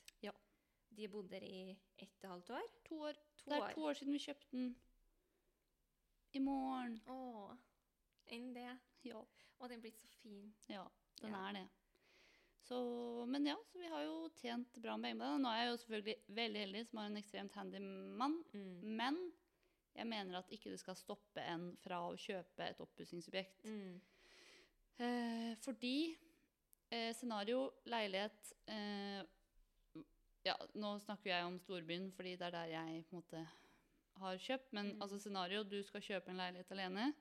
De 0.97 1.09
bodde 1.09 1.31
der 1.35 1.45
i 1.47 1.77
ett 1.99 2.25
og 2.25 2.25
et 2.25 2.31
halvt 2.31 2.51
år. 2.59 2.73
To 2.89 2.99
år. 3.09 3.21
To 3.43 3.51
det 3.51 3.57
er 3.59 3.63
år. 3.67 3.75
to 3.77 3.85
år 3.89 3.99
siden 3.99 4.13
vi 4.17 4.19
kjøpte 4.27 4.51
den. 4.57 4.73
I 6.33 6.41
morgen. 6.41 6.99
Å, 7.13 7.57
enn 8.33 8.51
det. 8.57 8.69
Ja. 9.09 9.21
Og 9.59 9.69
den 9.69 9.79
er 9.79 9.83
blitt 9.85 10.01
så 10.01 10.09
fin. 10.23 10.53
Ja, 10.69 10.85
den 11.21 11.31
Ja. 11.33 11.49
er 11.49 11.53
det. 11.61 11.69
Så, 12.63 12.77
men 13.27 13.47
ja, 13.47 13.57
så 13.67 13.79
vi 13.79 13.89
har 13.91 14.05
jo 14.05 14.29
tjent 14.39 14.77
bra 14.81 14.97
med 14.97 15.19
penger. 15.19 15.39
Nå 15.43 15.49
er 15.51 15.65
jeg 15.65 15.71
jo 15.73 15.77
selvfølgelig 15.83 16.17
veldig 16.39 16.61
heldig 16.63 16.83
som 16.87 16.99
har 16.99 17.07
en 17.11 17.17
ekstremt 17.19 17.53
handy 17.59 17.81
mann. 18.21 18.37
Mm. 18.55 18.97
Men 18.97 19.19
jeg 19.97 20.07
mener 20.07 20.39
at 20.39 20.51
ikke 20.55 20.71
det 20.71 20.79
skal 20.81 20.97
stoppe 20.97 21.43
en 21.43 21.77
fra 21.83 21.99
å 22.07 22.15
kjøpe 22.17 22.69
et 22.69 22.81
oppussingsobjekt. 22.81 23.65
Mm. 23.67 24.01
Eh, 25.03 25.51
fordi 25.65 26.17
eh, 26.93 27.11
scenario, 27.19 27.73
leilighet 27.91 28.53
eh, 28.71 29.23
Ja, 30.45 30.57
nå 30.75 30.97
snakker 31.05 31.31
jeg 31.31 31.47
om 31.47 31.59
storbyen, 31.63 32.09
fordi 32.17 32.33
det 32.37 32.47
er 32.49 32.51
der 32.57 32.71
jeg 32.73 33.05
på 33.09 33.17
en 33.17 33.21
måte 33.23 33.43
har 34.23 34.39
kjøpt. 34.43 34.73
Men 34.73 34.93
Mm. 34.95 35.03
altså 35.03 35.19
scenario, 35.21 35.63
du 35.65 35.83
skal 35.83 36.01
kjøpe 36.01 36.29
en 36.31 36.37
leilighet 36.37 36.71
alene. 36.73 37.13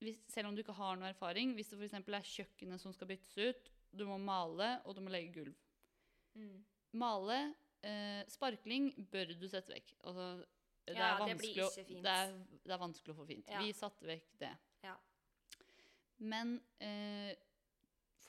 Hvis, 0.00 0.18
selv 0.28 0.48
om 0.48 0.54
du 0.54 0.62
ikke 0.62 0.76
har 0.76 0.96
noe 0.96 1.08
erfaring. 1.08 1.54
Hvis 1.54 1.70
det 1.70 1.78
f.eks. 1.80 1.94
er 1.94 2.22
kjøkkenet 2.22 2.80
som 2.80 2.92
skal 2.92 3.08
byttes 3.08 3.38
ut, 3.38 3.70
du 3.96 4.04
må 4.06 4.18
male, 4.18 4.80
og 4.84 4.94
du 4.94 5.00
må 5.00 5.08
legge 5.10 5.32
gulv. 5.32 5.54
Mm. 6.34 6.64
Male, 6.92 7.54
eh, 7.82 8.22
sparkling 8.28 8.92
bør 9.10 9.32
du 9.40 9.48
sette 9.48 9.72
vekk. 9.72 9.94
Altså, 10.04 10.44
det, 10.86 10.96
Ja, 10.96 11.16
er 11.18 11.26
det 11.26 11.38
blir 11.38 11.50
ikke 11.56 11.84
fint. 11.84 12.02
Det 12.02 12.12
er, 12.12 12.32
det 12.64 12.72
er 12.72 12.78
vanskelig 12.78 13.14
å 13.14 13.18
få 13.18 13.26
fint. 13.26 13.48
Ja. 13.48 13.58
Vi 13.62 13.72
satte 13.72 14.06
vekk 14.06 14.38
det. 14.38 14.52
Ja. 14.84 14.94
Men 16.18 16.60
eh, 16.80 17.34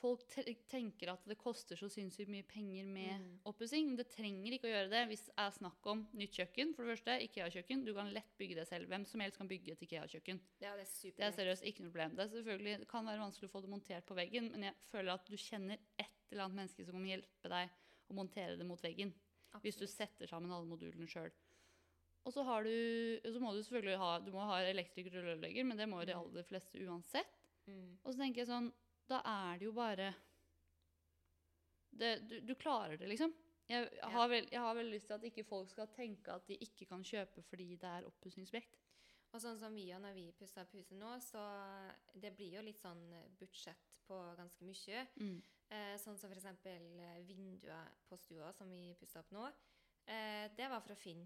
folk 0.00 0.22
tenker 0.70 1.10
at 1.12 1.24
det 1.28 1.36
koster 1.38 1.76
så 1.76 1.88
sinnssykt 1.92 2.30
mye 2.32 2.46
penger 2.48 2.86
med 2.88 3.20
Mm. 3.20 3.40
oppussing. 3.44 3.86
Men 3.86 3.96
det 4.00 4.08
trenger 4.10 4.52
ikke 4.56 4.68
å 4.68 4.72
gjøre 4.72 4.90
det 4.90 5.02
hvis 5.10 5.24
det 5.26 5.34
er 5.38 5.50
snakk 5.50 5.86
om 5.92 6.06
nytt 6.16 6.32
kjøkken. 6.38 6.74
For 6.74 6.84
det 6.84 6.96
første, 6.98 7.16
IKEA-kjøkken. 7.28 7.84
Du 7.84 7.92
kan 7.94 8.12
lett 8.12 8.32
bygge 8.38 8.54
det 8.56 8.66
selv. 8.68 8.88
Hvem 8.88 9.04
som 9.06 9.20
helst 9.20 9.36
kan 9.38 9.48
bygge 9.48 9.72
et 9.72 9.80
IKEA-kjøkken. 9.86 10.40
Ja, 10.60 10.74
det 10.76 10.86
Det 11.02 11.20
er 11.20 11.32
seriøst 11.36 11.62
ikke 11.68 11.84
noe 11.84 11.92
problem. 11.92 12.16
Det, 12.16 12.24
er 12.26 12.34
selvfølgelig, 12.36 12.78
det 12.80 12.88
kan 12.88 13.04
være 13.06 13.20
vanskelig 13.20 13.48
å 13.50 13.52
få 13.52 13.60
det 13.62 13.70
montert 13.70 14.06
på 14.06 14.14
veggen, 14.16 14.50
men 14.50 14.62
jeg 14.62 14.74
føler 14.90 15.12
at 15.12 15.26
du 15.26 15.36
kjenner 15.36 15.78
et 15.98 16.06
eller 16.32 16.44
annet 16.44 16.56
menneske 16.56 16.84
som 16.86 16.94
kan 16.94 17.04
hjelpe 17.06 17.48
deg 17.48 17.70
å 18.10 18.14
montere 18.14 18.56
det 18.56 18.66
mot 18.66 18.80
veggen. 18.82 19.12
Hvis 19.62 19.76
du 19.78 19.86
setter 19.86 20.26
sammen 20.26 20.50
alle 20.50 20.66
modulene 20.66 21.06
sjøl. 21.10 21.30
Og 22.24 22.32
så, 22.32 22.44
har 22.44 22.62
du, 22.64 23.20
så 23.24 23.40
må 23.40 23.52
du 23.52 23.62
selvfølgelig 23.62 23.98
ha, 23.98 24.18
du 24.20 24.30
må 24.30 24.40
ha 24.46 24.58
elektriker 24.62 25.16
og 25.18 25.24
rørlegger, 25.24 25.64
men 25.64 25.76
det 25.76 25.88
må 25.88 26.00
jo 26.00 26.06
de 26.06 26.12
Mm. 26.14 26.20
aller 26.20 26.42
fleste 26.44 26.78
uansett. 26.86 27.26
Mm. 27.66 27.96
Og 28.04 28.12
så 28.14 28.18
tenker 28.18 28.36
jeg 28.44 28.46
sånn 28.48 28.72
Da 29.10 29.20
er 29.26 29.58
det 29.58 29.66
jo 29.66 29.72
bare 29.76 30.12
det, 31.90 32.10
du, 32.30 32.36
du 32.46 32.54
klarer 32.54 32.96
det, 33.00 33.08
liksom. 33.10 33.32
Jeg, 33.70 33.88
Ja. 33.98 34.08
har 34.10 34.28
vel, 34.28 34.46
jeg 34.50 34.60
har 34.60 34.74
veldig 34.74 34.92
lyst 34.96 35.06
til 35.10 35.14
at 35.18 35.24
ikke 35.28 35.44
folk 35.46 35.68
skal 35.70 35.90
tenke 35.94 36.32
at 36.34 36.46
de 36.48 36.56
ikke 36.58 36.86
kan 36.90 37.02
kjøpe 37.06 37.42
fordi 37.46 37.68
det 37.78 37.86
er 37.90 38.06
oppussingsobjekt. 38.08 38.78
Og 39.30 39.38
sånn 39.42 39.58
som 39.60 39.74
vi 39.78 39.84
gjør 39.86 40.00
når 40.02 40.14
vi 40.16 40.24
pusser 40.34 40.64
opp 40.64 40.72
huset 40.74 40.96
nå, 40.98 41.10
så 41.22 41.42
det 42.18 42.32
blir 42.34 42.56
jo 42.56 42.64
litt 42.66 42.80
sånn 42.82 43.02
budsjett 43.38 43.98
på 44.08 44.16
ganske 44.38 44.66
mye. 44.66 45.04
Mm. 45.22 45.36
Eh, 45.70 45.92
sånn 46.02 46.18
som 46.18 46.32
eksempel 46.34 46.88
eh, 46.98 47.20
vinduet 47.28 48.00
på 48.10 48.18
stua 48.18 48.50
som 48.56 48.72
vi 48.74 48.88
pusser 48.98 49.22
opp 49.22 49.30
nå. 49.36 49.44
Eh, 50.10 50.48
det 50.58 50.66
var 50.72 50.82
fra 50.82 50.96
Finn. 50.98 51.22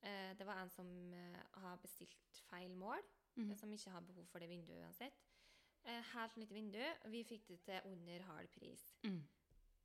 Eh, 0.00 0.32
det 0.38 0.46
var 0.48 0.62
en 0.62 0.72
som 0.72 0.88
eh, 1.12 1.36
har 1.60 1.76
bestilt 1.82 2.40
feil 2.48 2.72
mål, 2.72 3.04
eh, 3.36 3.52
som 3.60 3.72
ikke 3.76 3.92
har 3.92 4.00
behov 4.08 4.24
for 4.32 4.40
det 4.40 4.48
vinduet 4.48 4.80
uansett. 4.86 5.20
Eh, 5.84 6.02
helt 6.14 6.36
nytt 6.38 6.52
vindu. 6.54 6.82
Vi 7.10 7.22
fikk 7.26 7.46
det 7.48 7.58
til 7.66 7.86
under 7.90 8.22
halv 8.28 8.48
pris. 8.54 8.82
Mm. 9.02 9.20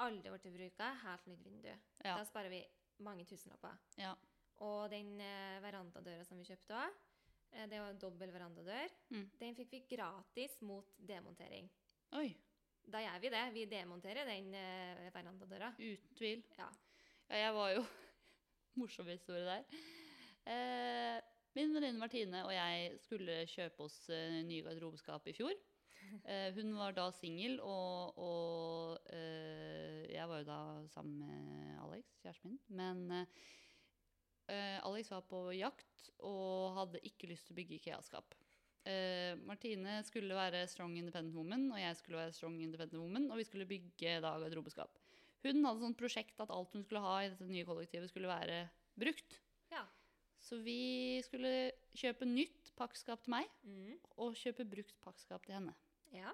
Aldri 0.06 0.30
blitt 0.30 0.54
bruka. 0.54 0.92
Helt 1.04 1.28
nytt 1.32 1.44
vindu. 1.46 1.72
Ja. 2.06 2.18
Da 2.20 2.24
sparer 2.26 2.50
vi 2.54 2.60
mange 3.06 3.26
tusenlapper. 3.26 3.78
Ja. 3.98 4.12
Og 4.66 4.90
den 4.94 5.16
eh, 5.22 5.58
verandadøra 5.62 6.26
som 6.26 6.38
vi 6.42 6.46
kjøpte 6.50 6.78
òg, 6.78 6.94
eh, 7.54 7.66
det 7.70 7.80
var 7.82 7.90
en 7.94 8.00
dobbel 8.02 8.32
verandadør, 8.34 8.90
Mm. 9.10 9.30
den 9.40 9.56
fikk 9.56 9.72
vi 9.72 9.84
gratis 9.96 10.60
mot 10.62 10.94
demontering. 11.08 11.70
Oi. 12.14 12.36
Da 12.88 13.02
gjør 13.04 13.20
vi 13.22 13.30
det. 13.30 13.46
Vi 13.54 13.66
demonterer 13.66 14.26
den 14.26 14.52
verandadøra. 15.14 15.74
Uten 15.80 16.16
tvil. 16.16 16.44
Ja. 16.58 16.70
Ja, 17.30 17.36
jeg 17.36 17.54
var 17.54 17.72
jo 17.74 17.82
Morsom 18.80 19.08
historie 19.12 19.44
der. 19.44 19.66
Eh, 20.48 21.22
min 21.58 21.74
venninne 21.74 22.00
Martine 22.00 22.44
og 22.46 22.54
jeg 22.54 23.00
skulle 23.04 23.42
kjøpe 23.50 23.84
oss 23.84 23.98
eh, 24.14 24.38
nye 24.46 24.62
garderobeskap 24.64 25.26
i 25.28 25.34
fjor. 25.34 25.52
Eh, 26.28 26.50
hun 26.58 26.74
var 26.78 26.96
da 26.98 27.08
singel, 27.16 27.60
og, 27.64 28.18
og 28.20 29.12
eh, 29.14 30.06
jeg 30.14 30.28
var 30.30 30.42
jo 30.44 30.48
da 30.50 30.60
sammen 30.94 31.20
med 31.22 31.78
Alex, 31.84 32.18
kjæresten 32.24 32.52
min. 32.54 32.60
Men 32.80 33.28
eh, 34.48 34.78
Alex 34.86 35.12
var 35.12 35.24
på 35.30 35.46
jakt 35.58 36.10
og 36.26 36.76
hadde 36.78 37.02
ikke 37.08 37.30
lyst 37.32 37.48
til 37.48 37.56
å 37.56 37.60
bygge 37.62 37.80
IKEA-skap. 37.80 38.36
Eh, 38.88 39.34
Martine 39.48 39.98
skulle 40.08 40.36
være 40.38 40.64
strong 40.72 40.96
independent 41.00 41.36
woman, 41.36 41.68
og 41.74 41.80
jeg 41.82 41.98
skulle 42.00 42.22
være 42.22 42.36
strong 42.36 42.60
independent 42.64 43.02
woman, 43.02 43.28
og 43.32 43.42
vi 43.42 43.48
skulle 43.48 43.68
bygge 43.70 44.18
da 44.24 44.38
garderobeskap. 44.40 45.00
Hun 45.44 45.64
hadde 45.68 45.84
sånt 45.84 46.00
prosjekt 46.00 46.40
at 46.44 46.52
alt 46.52 46.74
hun 46.76 46.84
skulle 46.86 47.04
ha 47.04 47.18
i 47.24 47.30
dette 47.32 47.48
nye 47.50 47.68
kollektivet, 47.68 48.10
skulle 48.12 48.32
være 48.32 48.64
brukt. 48.98 49.42
Ja. 49.72 49.84
Så 50.42 50.60
vi 50.64 51.20
skulle 51.26 51.72
kjøpe 51.98 52.28
nytt 52.30 52.72
pakkskap 52.78 53.24
til 53.26 53.34
meg, 53.36 53.52
Mm. 53.68 53.98
og 54.18 54.36
kjøpe 54.38 54.66
brukt 54.70 54.96
pakkskap 55.04 55.46
til 55.46 55.58
henne. 55.58 55.76
Ja. 56.14 56.34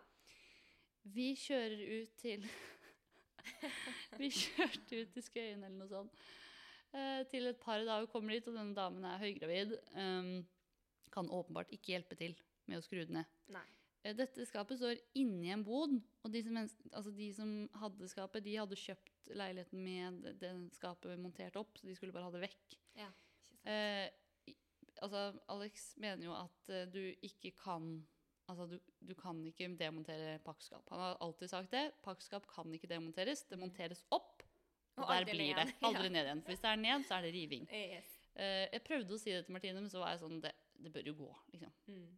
Vi 1.14 1.34
kjører 1.36 1.82
ut 2.02 2.14
til 2.22 2.46
Vi 4.22 4.30
kjørte 4.32 5.02
ut 5.04 5.14
til 5.16 5.26
Skøyen 5.26 5.64
eller 5.66 5.76
noe 5.82 5.90
sånt. 5.92 6.22
eh, 6.96 7.24
til 7.32 7.50
et 7.50 7.60
par 7.60 7.84
dager 7.84 8.08
kommer 8.12 8.36
dit, 8.38 8.48
og 8.48 8.56
denne 8.56 8.76
damen 8.78 9.04
er 9.10 9.20
høygravid. 9.20 9.74
Um, 9.98 10.46
kan 11.14 11.28
åpenbart 11.30 11.72
ikke 11.76 11.92
hjelpe 11.96 12.16
til 12.18 12.36
med 12.70 12.80
å 12.80 12.86
skru 12.86 13.02
det 13.04 13.14
ned. 13.18 13.28
Nei. 13.54 13.66
Eh, 14.04 14.16
Dette 14.16 14.46
skapet 14.48 14.80
står 14.80 15.02
inni 15.20 15.52
en 15.54 15.66
bod, 15.68 15.98
og 16.24 16.32
de 16.34 16.42
som, 16.46 16.58
altså 16.94 17.12
de 17.16 17.28
som 17.36 17.52
hadde 17.82 18.08
skapet, 18.12 18.44
de 18.48 18.56
hadde 18.62 18.80
kjøpt 18.80 19.34
leiligheten 19.36 19.84
med 19.84 20.24
det- 20.40 20.56
skapet 20.78 21.20
montert 21.20 21.56
opp, 21.60 21.76
så 21.78 21.88
de 21.88 21.96
skulle 21.96 22.16
bare 22.16 22.30
ha 22.30 22.32
det 22.32 22.46
vekk. 22.48 22.78
Ja. 23.00 23.10
Eh, 23.66 24.08
altså, 25.04 25.34
Alex 25.52 25.94
mener 25.98 26.26
jo 26.30 26.34
at 26.40 26.74
du 26.94 27.02
ikke 27.22 27.52
kan 27.60 28.06
Altså, 28.52 28.66
du, 28.68 28.80
du 29.08 29.14
kan 29.16 29.38
ikke 29.48 29.70
demontere 29.80 30.38
pakkskap. 30.44 30.84
Han 30.92 31.00
har 31.00 31.22
alltid 31.24 31.52
sagt 31.52 31.72
det. 31.72 31.86
Pakkskap 32.04 32.48
kan 32.52 32.74
ikke 32.76 32.90
demonteres. 32.92 33.46
Det 33.48 33.60
monteres 33.60 34.04
opp, 34.12 34.44
og, 34.98 35.06
Og 35.06 35.14
der 35.14 35.26
blir 35.30 35.56
det. 35.58 35.70
Aldri 35.88 36.10
ned 36.12 36.28
igjen. 36.28 36.44
For 36.44 36.54
hvis 36.54 36.64
det 36.64 36.74
er 36.74 36.82
ned, 36.84 37.06
så 37.08 37.18
er 37.18 37.26
det 37.26 37.32
riving. 37.34 37.66
Yes. 37.72 38.12
Eh, 38.34 38.66
jeg 38.74 38.84
prøvde 38.86 39.16
å 39.16 39.22
si 39.22 39.34
det 39.34 39.46
til 39.48 39.56
Martine, 39.56 39.82
men 39.82 39.90
så 39.94 40.02
var 40.02 40.14
jeg 40.14 40.24
sånn 40.24 40.40
Det, 40.42 40.52
det 40.82 40.92
bør 40.94 41.10
jo 41.12 41.16
gå, 41.22 41.30
liksom. 41.54 41.74
Mm. 41.90 42.12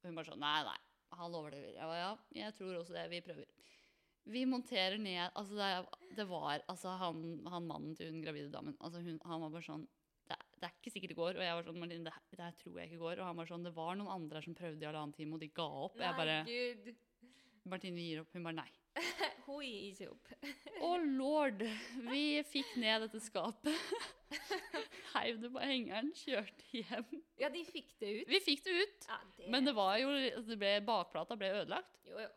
Og 0.00 0.08
hun 0.08 0.18
bare 0.18 0.30
sånn 0.30 0.42
Nei, 0.42 0.58
nei, 0.66 0.78
han 1.20 1.38
overlever. 1.38 1.72
Jeg 1.76 1.90
var 1.90 2.00
ja, 2.00 2.10
jeg 2.42 2.56
tror 2.56 2.80
også 2.80 2.96
det. 2.96 3.06
Vi 3.12 3.22
prøver. 3.24 3.54
Vi 4.28 4.42
monterer 4.44 4.98
ned 5.00 5.30
Altså, 5.40 5.56
det, 5.56 6.16
det 6.18 6.26
var 6.28 6.64
altså 6.68 6.96
han, 7.00 7.22
han 7.48 7.68
mannen 7.68 7.94
til 7.96 8.10
hun 8.12 8.20
gravide 8.24 8.52
damen. 8.52 8.76
Altså, 8.84 9.00
hun, 9.04 9.20
han 9.24 9.46
var 9.46 9.54
bare 9.54 9.68
sånn 9.70 9.86
det, 10.60 10.68
er- 10.68 10.76
ikke 10.80 10.92
sikkert 10.94 11.12
det 11.14 11.18
går. 11.18 11.38
Og 11.38 11.44
jeg 11.46 11.56
var 11.58 11.66
sånn 11.68 11.78
Martin, 11.82 12.04
det, 12.06 12.14
det 12.34 12.44
her 12.44 12.56
tror 12.62 12.78
jeg 12.80 12.90
ikke 12.90 13.02
går. 13.04 13.20
Og 13.22 13.28
han 13.30 13.38
var 13.42 13.50
sånn 13.50 13.66
Det 13.68 13.74
var 13.76 13.96
noen 14.00 14.10
andre 14.14 14.40
her 14.40 14.46
som 14.48 14.56
prøvde 14.58 14.82
i 14.84 14.88
halvannen 14.90 15.14
time, 15.16 15.34
og 15.38 15.42
de 15.44 15.48
ga 15.60 15.68
opp. 15.86 15.96
Nei, 16.00 16.08
jeg 16.08 16.18
bare 16.22 16.38
gud. 16.48 16.90
Martine, 17.68 18.00
gir 18.04 18.22
opp. 18.22 18.30
Hun 18.34 18.46
bare 18.48 18.58
nei. 18.62 18.70
Hun 19.48 19.62
gir 19.64 19.88
ikke 19.92 20.10
opp. 20.12 20.30
Å 20.84 20.90
lord! 21.04 21.62
Vi 22.08 22.22
fikk 22.48 22.74
ned 22.80 23.04
dette 23.06 23.20
skapet. 23.24 23.72
Heiv 25.14 25.38
det 25.42 25.50
på 25.54 25.62
hengeren, 25.62 26.10
kjørte 26.16 26.66
hjem. 26.74 27.22
Ja, 27.40 27.48
de 27.52 27.62
fikk 27.68 27.94
det 28.00 28.10
ut. 28.20 28.28
Vi 28.30 28.40
fikk 28.44 28.64
det 28.66 28.74
ut. 28.82 29.06
Ja, 29.08 29.18
det 29.38 29.48
Men 29.54 29.64
det 29.68 29.74
var 29.78 29.96
jo 30.00 30.10
det 30.44 30.58
ble, 30.60 30.74
Bakplata 30.86 31.36
ble 31.40 31.48
ødelagt. 31.62 31.96
Jo, 32.08 32.18
jo. 32.24 32.28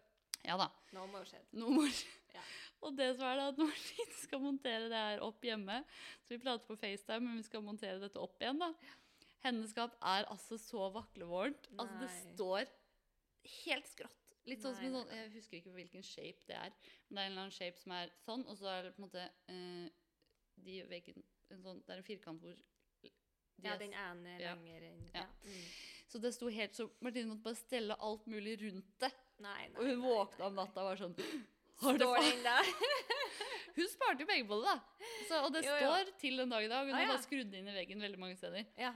Ja 0.47 0.55
da. 0.57 0.69
Nå 0.95 1.03
må 1.11 1.19
det 1.21 1.29
skje. 1.29 1.41
Noe 1.61 1.73
mor. 1.75 1.99
Ja. 2.33 2.41
Og 2.81 2.95
det 2.97 3.11
som 3.17 3.27
er 3.29 3.37
da 3.37 3.47
at 3.51 3.59
Martin 3.61 4.15
skal 4.23 4.41
montere 4.41 4.87
det 4.89 5.01
her 5.05 5.21
opp 5.25 5.43
hjemme. 5.45 5.81
Så 6.25 6.33
vi 6.35 6.39
prater 6.41 6.65
på 6.67 6.77
FaceTime, 6.81 7.27
men 7.27 7.37
vi 7.41 7.45
skal 7.45 7.63
montere 7.65 7.99
dette 8.01 8.19
opp 8.21 8.41
igjen, 8.41 8.61
da. 8.61 8.71
Hennes 9.45 9.71
skap 9.73 9.93
er 10.05 10.27
altså 10.29 10.57
så 10.61 10.87
vaklevorent. 10.93 11.69
Altså, 11.81 11.97
det 12.01 12.09
står 12.35 12.65
helt 13.65 13.87
skrått. 13.89 14.17
Litt 14.49 14.61
sånn 14.65 14.73
som 14.73 14.85
en 14.87 14.95
sånn, 14.97 15.11
Jeg 15.13 15.29
husker 15.35 15.57
ikke 15.59 15.73
hvilken 15.75 16.03
shape 16.05 16.41
det 16.49 16.55
er, 16.57 16.73
men 17.09 17.17
det 17.17 17.21
er 17.21 17.27
en 17.27 17.31
eller 17.31 17.43
annen 17.45 17.53
shape 17.53 17.77
som 17.81 17.93
er 17.93 18.11
sånn, 18.25 18.43
og 18.49 18.57
så 18.57 18.69
er 18.71 18.87
det 18.87 18.91
på 18.95 19.01
en 19.01 19.05
måte 19.05 19.25
eh, 19.53 19.89
de 20.65 20.77
veggen, 20.89 21.21
en 21.53 21.61
sånn, 21.61 21.81
Det 21.85 21.93
er 21.93 22.01
en 22.01 22.07
firkant 22.07 22.41
hvor 22.41 22.55
de 22.57 23.11
Ja, 23.61 23.75
den 23.77 23.93
ene 23.93 24.39
Ja. 24.41 24.55
lenger 24.55 24.87
enn 24.89 25.03
Ja. 25.13 25.27
Mm. 25.45 25.65
Så 26.09 26.19
det 26.19 26.33
sto 26.33 26.49
helt 26.49 26.73
så 26.73 26.89
Martine 27.05 27.29
måtte 27.29 27.45
bare 27.45 27.59
stelle 27.61 27.95
alt 28.01 28.25
mulig 28.25 28.57
rundt 28.63 28.89
det. 28.99 29.11
Nei, 29.39 29.67
nei, 29.69 29.77
Og 29.79 29.85
hun 29.91 30.01
våkna 30.01 30.47
om 30.49 30.55
natta 30.57 30.81
og 30.81 30.89
var 30.89 30.97
sånn 30.97 31.15
Står 31.81 32.21
den 32.21 32.43
der? 32.45 32.69
Hun 33.77 33.87
sparte 33.89 34.21
jo 34.23 34.27
penger 34.29 34.47
på 34.49 34.57
det, 34.61 34.71
da. 34.75 35.07
Så, 35.29 35.37
og 35.45 35.51
det 35.55 35.61
Jo, 35.65 35.73
jo. 35.79 35.89
står 35.91 36.09
til 36.21 36.37
den 36.41 36.51
dag 36.51 36.65
i 36.65 36.69
dag. 36.71 36.85
Hun 36.85 36.93
Ah, 36.95 37.01
har 37.05 37.11
bare 37.13 37.23
skrudd 37.23 37.53
inn 37.57 37.69
i 37.71 37.75
veggen 37.75 38.01
veldig 38.03 38.19
mange 38.21 38.35
steder. 38.37 38.65
Ja. 38.77 38.91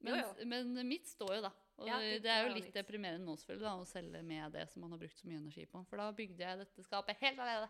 Men, 0.00 0.14
Jo, 0.22 0.46
men 0.48 0.72
mitt 0.88 1.06
står 1.10 1.34
jo, 1.36 1.42
da. 1.44 1.50
Og 1.78 1.86
Ja, 1.86 1.98
det, 2.02 2.22
det 2.24 2.30
er 2.32 2.46
jo 2.48 2.54
litt 2.56 2.72
deprimerende 2.74 3.22
nå 3.28 3.36
selvfølgelig 3.38 3.66
da, 3.68 3.74
å 3.78 3.86
selge 3.86 4.22
med 4.26 4.52
det 4.56 4.64
som 4.72 4.82
man 4.82 4.94
har 4.96 4.98
brukt 5.02 5.18
så 5.20 5.28
mye 5.30 5.38
energi 5.38 5.66
på. 5.70 5.84
For 5.90 6.00
da 6.00 6.08
bygde 6.16 6.42
jeg 6.42 6.58
dette 6.64 6.82
skapet 6.86 7.20
helt 7.22 7.38
alene 7.44 7.68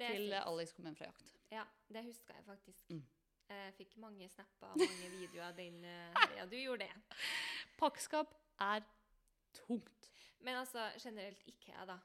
til 0.00 0.16
fint. 0.16 0.34
Alex 0.40 0.72
kom 0.74 0.88
hjem 0.88 0.96
fra 0.98 1.10
jakt. 1.12 1.30
Ja, 1.54 1.64
det 1.94 2.02
husker 2.08 2.34
jeg 2.38 2.46
faktisk. 2.48 2.82
Mm. 2.90 3.04
Jeg 3.50 3.74
fikk 3.78 3.94
mange 4.02 4.28
snapper 4.30 4.72
og 4.72 4.78
mange 4.82 5.08
videoer 5.14 5.54
den 5.58 5.78
uh, 5.84 6.20
Ja, 6.38 6.46
du 6.46 6.54
gjorde 6.58 6.86
det. 6.86 7.18
Pakkskap 7.78 8.34
er 8.62 8.82
tungt. 9.58 10.10
Men 10.40 10.56
altså, 10.62 10.86
generelt 11.02 11.42
IKEA, 11.50 11.84
da. 11.90 11.98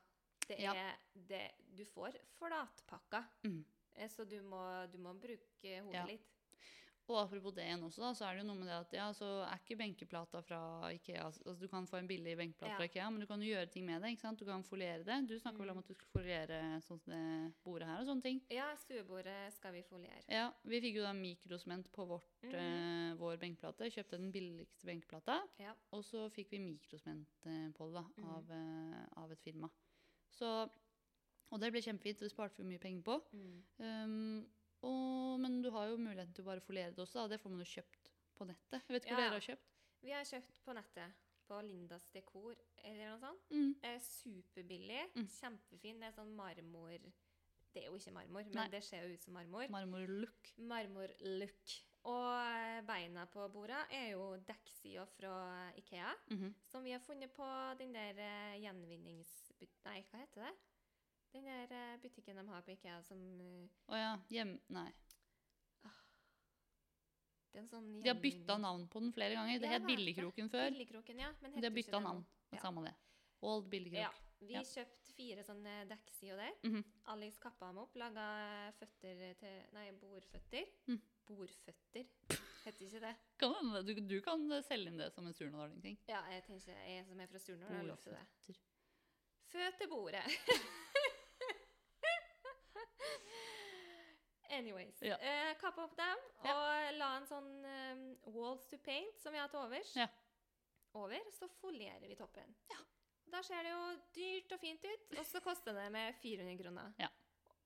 Det 0.48 0.60
Ja. 0.60 0.74
er 0.74 0.96
det 1.16 1.52
Du 1.76 1.84
får 1.86 2.14
flatpakka, 2.38 3.24
Mm. 3.44 3.66
eh, 3.96 4.08
så 4.08 4.26
du 4.28 4.42
må, 4.42 4.88
du 4.92 4.98
må 4.98 5.14
bruke 5.14 5.82
hodet 5.82 5.94
Ja. 5.94 6.06
litt. 6.06 6.32
Og 7.08 7.18
apropos 7.22 7.54
det 7.54 7.62
igjen 7.68 7.84
også, 7.84 7.98
da, 8.02 8.14
så 8.14 8.26
er 8.26 8.34
det 8.34 8.42
jo 8.42 8.48
noe 8.48 8.56
med 8.58 8.66
det 8.66 8.74
at 8.80 8.92
ja, 8.94 9.12
så 9.14 9.46
er 9.46 9.60
ikke 9.60 9.78
benkeplata 9.78 10.42
fra 10.42 10.90
Ikea 10.92 11.26
altså 11.28 11.54
Du 11.60 11.68
kan 11.68 11.86
få 11.86 11.98
en 12.00 12.08
billig 12.08 12.36
benkeplate 12.36 12.72
Ja. 12.72 12.78
fra 12.78 12.84
Ikea, 12.88 13.10
men 13.12 13.20
du 13.20 13.28
kan 13.28 13.40
jo 13.44 13.46
gjøre 13.54 13.70
ting 13.70 13.86
med 13.86 14.02
det. 14.02 14.10
ikke 14.10 14.22
sant? 14.22 14.40
Du 14.40 14.46
kan 14.46 14.64
foliere 14.64 15.04
det. 15.06 15.28
Du 15.28 15.38
snakka 15.40 15.60
vel 15.60 15.70
om 15.70 15.78
Mm. 15.78 15.84
at 15.84 15.86
du 15.88 15.94
skulle 15.94 16.24
foliere 16.24 16.82
sånn 16.82 17.00
som 17.00 17.14
det 17.14 17.54
bordet 17.64 17.86
her 17.88 18.00
og 18.00 18.08
sånne 18.08 18.24
ting. 18.24 18.42
Ja, 18.50 18.74
stuebordet 18.76 19.54
skal 19.54 19.72
vi 19.74 19.84
foliere. 19.84 20.24
Ja, 20.30 20.52
Vi 20.66 20.82
fikk 20.82 20.96
jo 20.96 21.04
da 21.04 21.14
mikrosement 21.14 21.92
på 21.92 22.08
vårt, 22.08 22.42
mm. 22.42 22.54
eh, 22.56 23.16
vår 23.18 23.38
benkeplate. 23.38 23.86
Kjøpte 23.92 24.18
den 24.18 24.32
billigste 24.32 24.84
benkeplata. 24.88 25.44
Ja. 25.60 25.74
Og 25.94 26.04
så 26.04 26.28
fikk 26.32 26.50
vi 26.50 26.58
mikrosement 26.58 27.28
eh, 27.46 27.70
på 27.70 27.86
det 27.86 27.94
da, 27.94 28.02
Mhm. 28.18 28.30
av, 28.36 28.44
mm. 28.46 29.10
av 29.18 29.32
et 29.32 29.40
firma. 29.42 29.70
Så, 30.36 30.52
og 31.52 31.62
det 31.62 31.72
ble 31.74 31.82
kjempefint. 31.86 32.22
Det 32.24 32.32
sparte 32.32 32.62
vi 32.62 32.68
mye 32.74 32.82
penger 32.84 33.06
på. 33.08 33.20
Mm. 33.36 33.58
Um, 33.80 34.46
og, 34.86 35.40
men 35.42 35.62
du 35.64 35.72
har 35.74 35.90
jo 35.90 36.00
muligheten 36.02 36.34
til 36.36 36.46
å 36.46 36.50
bare 36.50 36.64
foliere 36.64 36.94
det 36.94 37.04
også. 37.06 37.24
Da. 37.24 37.36
Det 37.36 37.42
får 37.42 37.54
man 37.54 37.64
jo 37.64 37.70
kjøpt 37.76 38.12
på 38.36 38.48
nettet. 38.50 38.82
Jeg 38.82 38.96
vet 38.96 39.06
ikke 39.06 39.16
hvor 39.16 39.24
dere 39.24 39.38
har 39.40 39.48
kjøpt. 39.50 39.72
Vi 40.06 40.14
har 40.14 40.28
kjøpt 40.30 40.60
på 40.66 40.76
nettet. 40.78 41.22
på 41.46 41.60
Lindas 41.62 42.08
Dekor 42.10 42.56
eller 42.82 43.12
noe 43.12 43.20
sånt. 43.22 43.52
Mm. 43.54 43.74
Eh, 43.86 44.00
superbillig. 44.02 45.04
Mm. 45.14 45.28
Kjempefin. 45.30 46.00
Det 46.02 46.08
er 46.10 46.16
sånn 46.16 46.32
marmor 46.34 46.96
Det 46.98 47.84
er 47.84 47.90
jo 47.92 48.00
ikke 48.00 48.14
marmor, 48.16 48.48
men 48.48 48.56
Nei. 48.56 48.70
det 48.72 48.82
ser 48.88 49.04
jo 49.06 49.14
ut 49.14 49.26
som 49.28 49.36
marmor. 49.38 49.68
Marmorlook. 49.70 50.50
Marmorlook. 50.58 51.76
Og 52.06 52.28
eh, 52.38 52.82
beina 52.86 53.26
på 53.34 53.48
bordet 53.50 53.80
er 53.98 54.12
jo 54.14 54.36
dekksida 54.46 55.06
fra 55.16 55.72
Ikea, 55.80 56.12
Mhm. 56.30 56.54
som 56.62 56.84
vi 56.84 56.92
har 56.92 57.00
funnet 57.00 57.32
på 57.34 57.48
den 57.80 57.94
der 57.94 58.14
gjenvinnings... 58.62 58.62
gjenvinningsbut... 58.62 59.70
Nei, 59.86 60.04
hva 60.12 60.20
heter 60.22 60.46
det? 60.46 60.54
Den 61.34 61.46
der 61.50 61.74
eh, 61.74 61.98
butikken 62.02 62.38
de 62.38 62.48
har 62.48 62.62
på 62.62 62.72
Ikea 62.72 63.02
som 63.04 63.18
Å 63.18 63.94
oh, 63.94 63.98
ja. 63.98 64.14
Hjem... 64.30 64.60
Nei. 64.70 64.92
Det 67.56 67.62
er 67.62 67.64
en 67.64 67.72
sånn 67.72 67.90
De 68.04 68.12
har 68.12 68.20
bytta 68.20 68.58
navn 68.60 68.82
på 68.92 69.00
den 69.00 69.14
flere 69.16 69.36
ganger. 69.38 69.60
Det 69.64 69.70
Ja, 69.70 69.78
het. 69.78 69.86
Billigkroken 69.88 70.50
før. 70.52 70.70
Billigkroken, 70.74 71.20
ja. 71.24 71.30
Men 71.42 71.54
De 71.56 71.64
har 71.64 71.72
bytta 71.72 72.00
navn. 72.04 72.26
Ja. 72.52 72.60
Samme 72.60 72.84
det. 72.84 72.94
Old 73.42 73.70
Billigkrok. 73.72 74.02
Ja. 74.02 74.12
Vi 74.46 74.54
Ja. 74.54 74.62
kjøpte 74.64 75.14
fire 75.16 75.44
sånne 75.44 75.74
dekksider 75.90 76.38
der. 76.38 76.54
Mhm. 76.70 76.84
Alex 77.14 77.38
kappa 77.40 77.68
dem 77.72 77.78
opp, 77.82 77.96
laga 77.96 78.26
føtter 78.80 79.36
til 79.40 79.64
Nei, 79.74 79.92
bordføtter. 79.92 80.66
Mm. 80.88 81.02
Bordføtter, 81.26 82.06
heter 82.66 82.86
ikke 82.86 83.00
det? 83.02 83.16
Kan 83.42 83.72
du, 83.86 83.94
du 84.08 84.22
kan 84.22 84.46
selge 84.64 84.88
inn 84.92 84.98
det 85.02 85.12
som 85.14 85.26
en 85.26 85.34
surnadalingting. 85.34 85.98
Ja, 86.08 86.22
jeg 86.30 86.44
tenker 86.46 86.72
jeg 86.86 87.06
som 87.08 87.20
er 87.20 87.28
fra 87.32 87.40
Surnadal, 87.40 87.76
har 87.78 87.84
lov 87.90 87.98
til 88.04 88.14
det. 88.14 88.58
Føtebordet. 89.50 90.24
Anyways. 94.50 95.02
Ja. 95.02 95.18
Eh, 95.18 95.58
kappa 95.60 95.84
opp 95.84 95.96
dem 95.98 96.18
Ja. 96.46 96.54
og 96.56 96.98
la 97.00 97.10
en 97.18 97.26
sånn 97.28 97.50
um, 97.66 98.04
walls 98.36 98.68
to 98.70 98.78
paint 98.78 99.18
som 99.20 99.34
vi 99.34 99.40
har 99.42 99.50
til 99.52 99.60
overs. 99.60 99.96
Ja. 99.98 100.08
Over, 100.96 101.20
så 101.36 101.50
folierer 101.60 102.06
vi 102.08 102.16
toppen. 102.16 102.54
Da 103.32 103.42
ser 103.44 103.66
det 103.66 103.72
jo 103.72 103.86
dyrt 104.16 104.54
og 104.56 104.62
fint 104.62 104.86
ut, 104.86 105.16
og 105.20 105.26
så 105.28 105.42
koster 105.44 105.76
det 105.76 105.86
med 105.92 106.16
400 106.22 106.58
kroner. 106.62 106.92
Ja. 107.02 107.10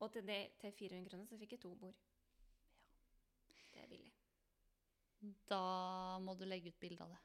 Og 0.00 0.12
til, 0.12 0.24
det, 0.26 0.38
til 0.60 0.72
400 0.72 1.10
kroner 1.10 1.28
så 1.28 1.38
fikk 1.40 1.56
jeg 1.56 1.62
to 1.62 1.74
bord. 1.78 1.98
Ja. 3.50 3.58
Det 3.74 3.82
er 3.82 3.90
billig. 3.90 4.12
Da 5.50 5.64
må 6.24 6.34
du 6.34 6.46
legge 6.48 6.72
ut 6.72 6.80
bilde 6.80 7.04
av 7.04 7.12
det. 7.12 7.20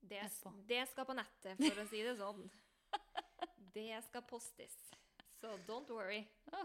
Det, 0.00 0.22
det 0.66 0.80
skal 0.90 1.06
på 1.06 1.14
nettet, 1.14 1.60
for 1.60 1.82
å 1.82 1.86
si 1.90 2.02
det 2.06 2.16
sånn. 2.18 2.44
Det 3.70 4.00
skal 4.02 4.24
postes. 4.26 4.74
Så 5.38 5.52
don't 5.68 5.92
worry. 5.94 6.24
Ja. 6.50 6.64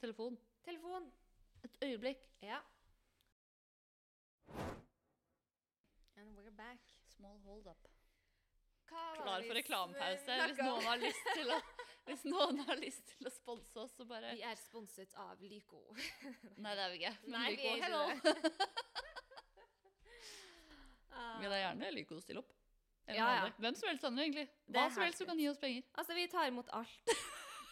telefon. 0.00 0.38
Telefon. 0.66 1.06
Et 1.62 1.76
øyeblikk. 1.86 2.26
Ja. 2.42 2.58
And 6.16 6.34
we're 6.36 6.56
back. 6.56 6.80
Small 7.06 7.38
hold 7.46 7.66
up. 7.66 7.93
Klar 8.94 9.40
for 9.40 9.48
vi 9.48 9.56
reklamepause. 9.58 10.36
Hvis 10.46 10.58
noen 10.60 10.84
har 10.88 10.98
lyst 11.00 11.28
til 11.34 11.50
å, 11.54 11.58
hvis 12.08 12.24
noen 12.28 12.58
har 12.68 12.80
lyst 12.80 13.12
til 13.14 13.28
å 13.28 13.32
sponse 13.32 13.80
oss, 13.84 13.94
så 13.96 14.04
bare 14.08 14.34
Vi 14.36 14.42
er 14.44 14.58
sponset 14.60 15.14
av 15.20 15.40
Lyco. 15.42 15.80
Nei, 16.64 16.74
det 16.74 16.82
er 16.84 16.90
vi 16.92 17.00
ikke. 17.00 17.14
Men 17.28 17.38
Nei, 17.38 17.46
vi 17.48 17.56
Lyco, 17.56 17.68
er 17.68 17.76
ikke 17.76 17.86
hello. 17.86 18.02
det. 18.08 18.60
Ah. 21.14 21.36
Vi 21.38 21.46
vil 21.46 21.60
gjerne 21.60 21.88
Lyco 21.94 22.16
stille 22.18 22.40
opp. 22.42 22.48
Eller 23.06 23.18
Ja, 23.20 23.26
ja. 23.36 23.50
Hvem 23.62 23.76
som 23.78 23.86
helst 23.86 24.04
andre, 24.08 24.24
egentlig. 24.24 24.48
Hva 24.74 24.88
som 24.90 25.04
helst 25.04 25.20
som 25.20 25.28
kan 25.28 25.38
gi 25.38 25.44
oss 25.46 25.60
penger. 25.62 25.84
Altså, 25.94 26.16
vi 26.18 26.24
tar 26.32 26.48
imot 26.50 26.72
alt. 26.74 27.12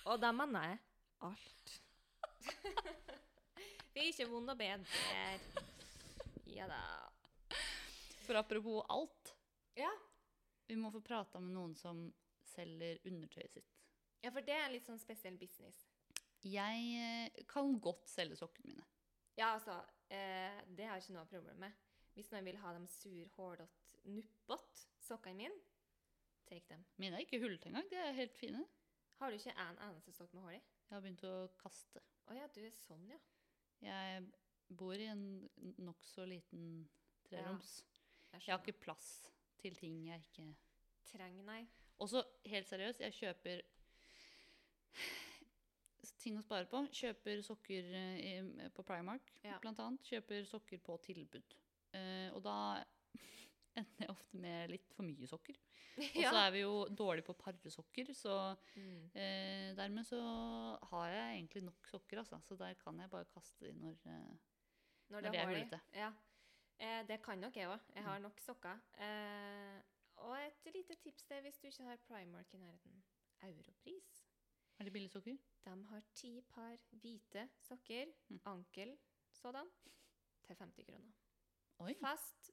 Og 0.06 0.20
da 0.22 0.30
mener 0.36 0.68
jeg 0.68 0.78
alt. 1.26 1.72
vi 3.92 4.04
er 4.04 4.08
ikke 4.12 4.28
vonde 4.30 4.54
og 4.54 4.60
bedre. 4.60 4.86
Ja 6.54 6.68
da. 6.70 6.78
For 8.28 8.38
apropos 8.38 8.86
alt, 8.94 9.34
Ja. 9.80 9.90
Vi 10.66 10.76
må 10.76 10.90
få 10.94 11.00
prata 11.04 11.40
med 11.40 11.54
noen 11.56 11.74
som 11.78 12.04
selger 12.52 13.00
undertøyet 13.08 13.58
sitt. 13.58 13.78
ja, 14.22 14.30
for 14.30 14.44
det 14.46 14.54
er 14.54 14.66
en 14.66 14.74
litt 14.76 14.86
sånn 14.86 15.00
spesiell 15.00 15.38
business. 15.38 15.86
Jeg 16.42 16.86
eh, 16.98 17.44
kan 17.50 17.76
godt 17.82 18.08
selge 18.10 18.36
sokkene 18.38 18.72
mine. 18.72 18.84
Ja, 19.38 19.52
altså, 19.54 19.76
eh, 20.10 20.58
det 20.66 20.86
har 20.86 20.98
jeg 20.98 21.06
ikke 21.06 21.16
noe 21.16 21.30
problem 21.30 21.62
med. 21.64 21.78
Hvis 22.14 22.30
noen 22.32 22.44
vil 22.44 22.58
ha 22.60 22.72
dem 22.76 22.86
sur, 22.90 23.28
hårete, 23.36 24.00
nuppete, 24.04 24.86
sokkene 25.00 25.38
mine, 25.38 25.60
take 26.50 26.66
dem. 26.68 26.84
Mine 27.00 27.16
er 27.16 27.24
ikke 27.24 27.40
hullet 27.40 27.66
engang. 27.66 27.88
De 27.90 27.96
er 27.96 28.18
helt 28.18 28.36
fine. 28.36 28.64
Har 29.20 29.30
du 29.30 29.38
ikke 29.38 29.54
en 29.54 29.78
eneste 29.86 30.12
sokk 30.12 30.32
med 30.34 30.42
hull 30.44 30.56
i? 30.56 30.60
Jeg 30.88 30.96
har 30.96 31.04
begynt 31.04 31.24
å 31.24 31.36
kaste. 31.60 32.02
Å 32.28 32.36
ja, 32.36 32.48
du 32.52 32.60
er 32.66 32.74
sånn, 32.76 33.06
ja. 33.08 33.18
Jeg 33.82 34.26
bor 34.78 34.98
i 34.98 35.06
en 35.10 35.24
nokså 35.82 36.26
liten 36.28 36.88
treroms. 37.28 37.78
Jeg 38.32 38.42
Jeg 38.42 38.54
har 38.54 38.60
ikke 38.60 38.84
plass 38.86 39.08
til 39.62 39.76
ting 39.78 40.02
jeg 40.08 40.20
ikke 40.26 40.48
Trenger, 41.12 41.42
nei. 41.44 41.62
Og 42.00 42.08
så 42.08 42.22
helt 42.48 42.68
seriøst, 42.70 43.00
jeg 43.04 43.12
kjøper 43.18 43.60
ting 46.22 46.38
å 46.38 46.42
spare 46.44 46.68
på. 46.70 46.80
Kjøper 46.94 47.40
sokker 47.44 47.88
eh, 47.98 48.68
på 48.74 48.84
Primark, 48.86 49.32
Ja. 49.44 49.58
blant 49.62 49.80
annet. 49.82 50.02
Kjøper 50.06 50.44
sokker 50.48 50.78
på 50.82 50.96
tilbud. 51.04 51.54
Eh, 51.98 52.28
og 52.32 52.42
da 52.46 52.54
ender 53.78 54.04
jeg 54.06 54.10
ofte 54.12 54.38
med 54.40 54.70
litt 54.72 54.88
for 54.96 55.06
mye 55.08 55.26
sokker. 55.28 55.58
Og 55.98 56.24
så 56.24 56.38
er 56.40 56.50
vi 56.54 56.62
jo 56.62 56.86
dårlige 56.96 57.26
på 57.26 57.34
parresokker, 57.36 58.12
så 58.16 58.36
Mm. 58.76 59.10
eh, 59.14 59.74
dermed 59.76 60.06
så 60.08 60.20
har 60.88 61.08
jeg 61.12 61.34
egentlig 61.36 61.62
nok 61.66 61.86
sokker, 61.90 62.22
altså. 62.22 62.38
Så 62.48 62.56
der 62.56 62.74
kan 62.80 62.98
jeg 63.02 63.10
bare 63.12 63.28
kaste 63.34 63.66
de 63.66 63.72
når 63.76 63.98
eh, 64.06 64.32
Når 65.12 65.20
Når 65.20 65.30
det 65.30 65.40
er 65.40 65.46
hullete. 65.50 65.80
Ja. 65.94 66.12
Eh, 66.82 67.02
det 67.08 67.20
kan 67.22 67.38
nok 67.38 67.56
jeg 67.56 67.68
òg. 67.70 67.80
Jeg 67.94 68.02
har 68.04 68.18
nok 68.18 68.40
sokker. 68.42 68.78
Eh, 68.98 69.80
og 70.22 70.34
et 70.38 70.68
lite 70.74 70.94
tips 71.02 71.22
til 71.28 71.40
hvis 71.44 71.58
du 71.62 71.66
ikke 71.68 71.84
har 71.86 71.96
Primark 72.08 72.54
i 72.54 72.58
nærheten. 72.58 73.02
Europris. 73.42 74.10
Er 74.78 74.84
det 74.84 74.92
billige 74.92 75.10
sokker? 75.10 75.36
De 75.64 75.84
har 75.90 76.02
ti 76.14 76.40
par 76.54 76.76
hvite 76.90 77.48
sokker, 77.60 78.06
Mm. 78.28 78.40
ankel 78.46 78.96
sådan, 79.32 79.68
til 80.44 80.56
50 80.56 80.84
kroner. 80.86 81.12
Oi. 81.78 81.94
Fast 82.00 82.50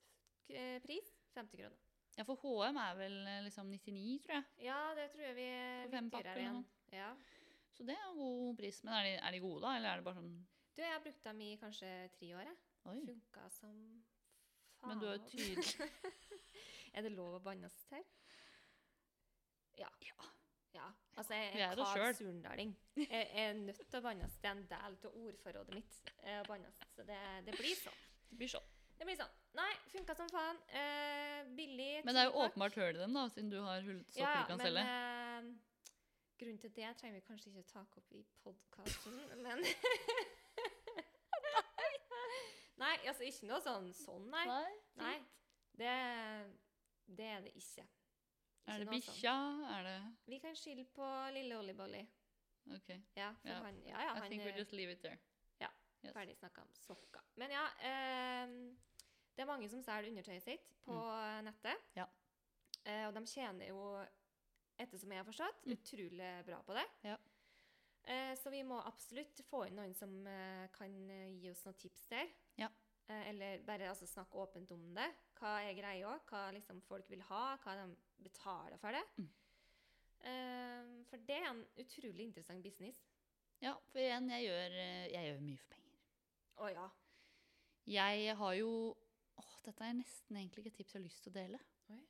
eh, 0.50 0.82
pris 0.82 1.10
50 1.36 1.58
kroner. 1.58 1.78
Ja, 2.18 2.24
for 2.24 2.36
HM 2.36 2.78
er 2.78 2.96
vel 2.98 3.28
eh, 3.28 3.42
liksom 3.44 3.66
99, 3.66 4.22
tror 4.26 4.34
jeg. 4.34 4.44
Ja, 4.60 4.94
det 4.96 5.12
tror 5.12 5.22
jeg 5.22 5.36
vi 5.36 5.42
er 5.42 5.88
dyrere 5.88 6.40
igjen. 6.40 6.66
Ja. 6.92 7.14
Så 7.74 7.84
det 7.84 7.96
er 7.96 8.10
en 8.12 8.18
god 8.18 8.56
pris. 8.58 8.84
Men 8.84 8.94
er 8.94 9.04
de, 9.04 9.10
er 9.28 9.32
de 9.32 9.40
gode, 9.40 9.62
da? 9.62 9.76
Eller 9.76 9.90
er 9.90 9.96
det 9.96 10.04
bare 10.06 10.16
sånn 10.22 10.48
Du, 10.76 10.82
jeg 10.82 10.92
har 10.92 11.00
brukt 11.04 11.24
dem 11.24 11.42
i 11.42 11.56
kanskje 11.62 12.10
tre 12.18 12.36
år. 12.36 12.42
jeg. 12.42 12.58
Funka 12.84 13.50
som 13.50 14.04
faen. 14.80 14.92
Men 14.92 15.04
du 15.04 15.08
er 15.10 15.18
jo 15.18 15.30
tydelig 15.30 15.90
er 16.96 17.06
det 17.06 17.14
lov 17.16 17.38
å 17.38 17.44
bannes 17.44 17.78
her? 17.94 18.04
Ja. 19.80 19.92
Ja. 20.04 20.18
Ja, 20.70 20.86
altså 21.18 21.34
jeg 21.34 21.48
er 21.54 21.72
er 21.72 21.76
det 21.76 21.86
kald 21.86 22.16
selv. 22.16 22.74
Jeg 22.96 23.30
er 23.34 23.54
nødt 23.58 23.80
til 23.90 23.98
å 24.00 24.02
bannes. 24.06 24.36
Det 24.42 24.50
er 24.50 24.58
en 24.58 24.68
del 24.70 24.98
av 25.00 25.16
ordforrådet 25.24 25.74
mitt 25.76 26.12
eh, 26.22 26.44
bannes. 26.48 26.84
Så 26.94 27.06
det, 27.08 27.18
det 27.48 27.56
blir 27.58 27.74
sånn. 27.80 28.04
Det 28.30 28.38
blir 28.38 28.52
sånn. 28.52 28.68
Det 29.00 29.08
blir 29.08 29.18
sånn. 29.18 29.34
Nei, 29.58 29.70
funka 29.90 30.16
som 30.20 30.30
faen. 30.30 30.60
Eh, 30.76 31.42
billig. 31.58 31.90
Men 32.06 32.16
det 32.16 32.22
er 32.22 32.30
jo 32.30 32.44
åpenbart 32.46 32.78
hull 32.78 32.92
i 32.92 33.00
dem, 33.00 33.18
da, 33.18 33.26
siden 33.34 33.50
du 33.54 33.58
har 33.64 33.82
hullsokker 33.82 34.22
ja, 34.22 34.36
du 34.44 34.52
kan 34.52 34.62
men, 34.62 34.68
selge. 34.68 34.86
Eh, 34.86 35.50
grunnen 36.44 36.62
til 36.62 36.76
det 36.76 36.92
trenger 37.00 37.18
vi 37.18 37.26
kanskje 37.28 37.54
ikke 37.54 37.66
ta 37.72 37.84
opp 37.84 38.14
i 38.16 38.22
podkasten, 38.44 39.18
men 39.48 39.66
Nei, 42.80 42.96
altså 43.08 43.24
ikke 43.28 43.48
noe 43.50 43.60
sånn 43.64 43.90
sånn, 43.94 44.30
nei. 44.32 44.46
Nei. 45.00 45.16
Det, 45.80 45.94
det 47.18 47.26
er 47.34 47.42
det 47.46 47.52
ikke. 47.60 47.86
Er 48.70 48.84
det 48.84 48.88
bikkja? 48.92 49.34
sånn. 49.34 49.64
Er 49.74 49.84
det 49.88 49.96
Vi 50.30 50.40
kan 50.44 50.56
skille 50.56 50.86
på 50.96 51.08
lille 51.36 51.58
Ollie-Bolly. 51.60 52.04
OK. 52.76 52.90
Ja, 53.18 53.32
for 53.42 53.50
yeah. 53.50 53.64
han 53.66 53.80
Ja, 53.88 54.02
ja, 54.06 54.14
I 54.14 54.20
han 54.20 54.30
think 54.30 54.44
we 54.46 54.54
just 54.58 54.72
leave 54.78 54.92
it 54.94 55.02
there. 55.02 55.18
Ja, 55.60 55.70
Yes. 56.04 56.14
ferdig 56.16 56.36
snakka 56.38 56.62
om 56.62 56.70
sokker. 56.78 57.22
Men 57.36 57.52
ja, 57.52 57.66
eh, 57.82 58.48
det 59.36 59.44
er 59.44 59.50
mange 59.50 59.70
som 59.70 59.82
selger 59.84 60.10
undertøyet 60.12 60.44
sitt 60.44 60.70
på 60.86 60.96
nettet. 61.44 61.76
Mm. 61.76 61.98
Ja. 61.98 62.06
Eh, 62.86 63.08
og 63.08 63.14
de 63.18 63.26
tjener 63.28 63.68
jo, 63.68 64.06
etter 64.80 64.98
som 65.02 65.12
jeg 65.12 65.20
har 65.20 65.26
forstått, 65.28 65.66
Mm. 65.66 65.74
utrolig 65.76 66.30
bra 66.46 66.62
på 66.64 66.74
det. 66.78 66.86
Ja. 67.04 67.18
Eh, 68.10 68.34
så 68.42 68.50
vi 68.50 68.64
må 68.66 68.80
absolutt 68.90 69.42
få 69.46 69.68
inn 69.68 69.76
noen 69.78 69.94
som 69.94 70.14
eh, 70.28 70.66
kan 70.74 70.94
eh, 71.14 71.36
gi 71.38 71.52
oss 71.52 71.62
noen 71.68 71.78
tips 71.78 72.08
der. 72.10 72.32
Ja. 72.58 72.70
Eller 73.10 73.64
bare 73.66 73.88
altså, 73.90 74.06
snakke 74.06 74.38
åpent 74.38 74.70
om 74.74 74.82
det. 74.94 75.08
Hva 75.40 75.56
er 75.66 75.78
greia? 75.78 76.12
Hva 76.30 76.44
liksom, 76.54 76.82
folk 76.86 77.08
vil 77.10 77.24
ha? 77.26 77.56
Hva 77.64 77.74
de 77.80 77.86
betaler 78.22 78.78
for 78.78 78.94
det? 78.94 79.02
Mm. 79.18 79.30
For 81.10 81.24
det 81.26 81.38
er 81.40 81.48
en 81.48 81.64
utrolig 81.82 82.28
interessant 82.28 82.62
business. 82.62 83.00
Ja, 83.64 83.72
for 83.90 84.04
igjen, 84.04 84.30
jeg 84.36 84.46
gjør, 84.46 84.76
jeg 85.10 85.26
gjør 85.26 85.42
mye 85.48 85.62
for 85.64 85.74
penger. 85.74 86.04
Å 86.60 86.70
ja. 86.70 86.86
Jeg 87.90 88.38
har 88.44 88.54
jo 88.60 88.70
Åh, 89.40 89.58
dette 89.66 89.90
er 89.90 89.98
nesten 89.98 90.38
egentlig 90.38 90.68
ikke 90.68 90.76
et 90.76 90.80
tips 90.84 90.94
jeg 90.94 91.00
har 91.00 91.06
lyst 91.08 91.26
til 91.26 91.34
å 91.34 91.38
dele. 91.40 91.64
Oi. 91.96 92.02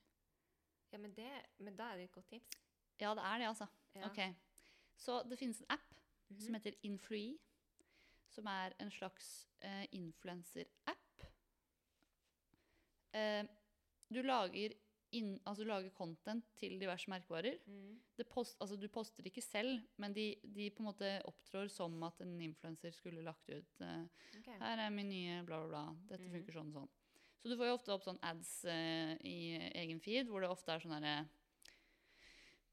Ja, 0.92 1.00
men, 1.00 1.16
det, 1.16 1.32
men 1.64 1.80
da 1.80 1.94
er 1.94 2.02
det 2.02 2.10
et 2.10 2.16
godt 2.18 2.28
tips. 2.34 2.60
Ja, 3.00 3.16
det 3.16 3.24
er 3.24 3.40
det, 3.40 3.52
altså. 3.54 3.72
Ja. 3.96 4.10
Ok. 4.10 4.49
Så 5.00 5.22
det 5.30 5.40
finnes 5.40 5.62
en 5.64 5.78
app 5.78 5.90
Mhm. 6.30 6.42
som 6.42 6.54
heter 6.54 6.76
Influi, 6.82 7.38
som 8.30 8.48
er 8.48 8.74
en 8.80 8.92
slags 8.92 9.48
eh, 9.62 9.86
influencer-app. 9.92 11.24
Eh, 13.14 13.46
du 14.10 14.22
lager 14.24 14.76
inn, 15.12 15.40
altså 15.46 15.66
lager 15.66 15.90
content 15.90 16.46
til 16.60 16.78
diverse 16.80 17.10
merkevarer. 17.10 17.58
Mm. 17.66 17.98
Det 18.18 18.28
post, 18.30 18.58
altså 18.62 18.78
du 18.78 18.88
poster 18.94 19.26
ikke 19.26 19.42
selv, 19.42 19.82
men 19.98 20.14
de, 20.14 20.36
de 20.44 20.70
på 20.70 20.84
en 20.84 20.90
måte 20.92 21.10
opptrår 21.26 21.72
som 21.74 21.98
at 22.06 22.22
en 22.22 22.36
influenser 22.46 22.94
skulle 22.94 23.26
lagt 23.26 23.50
ut 23.50 23.82
uh, 23.82 24.06
okay. 24.38 24.60
Her 24.62 24.84
er 24.86 24.94
min 24.94 25.10
nye 25.10 25.42
bla, 25.48 25.64
bla, 25.64 25.68
bla. 25.72 25.84
Dette 26.12 26.28
mm. 26.28 26.36
funker 26.38 26.60
sånn 26.60 26.70
og 26.70 26.84
sånn. 26.84 26.92
Så 27.40 27.50
du 27.50 27.56
får 27.58 27.72
jo 27.72 27.78
ofte 27.80 27.96
opp 27.96 28.06
sånn 28.06 28.22
ads 28.22 28.54
uh, 28.70 29.16
i 29.26 29.58
egen 29.82 30.02
feed, 30.04 30.30
hvor 30.30 30.46
det 30.46 30.54
ofte 30.54 30.76
er 30.76 30.86
sånn 30.86 30.98
herre 31.00 31.16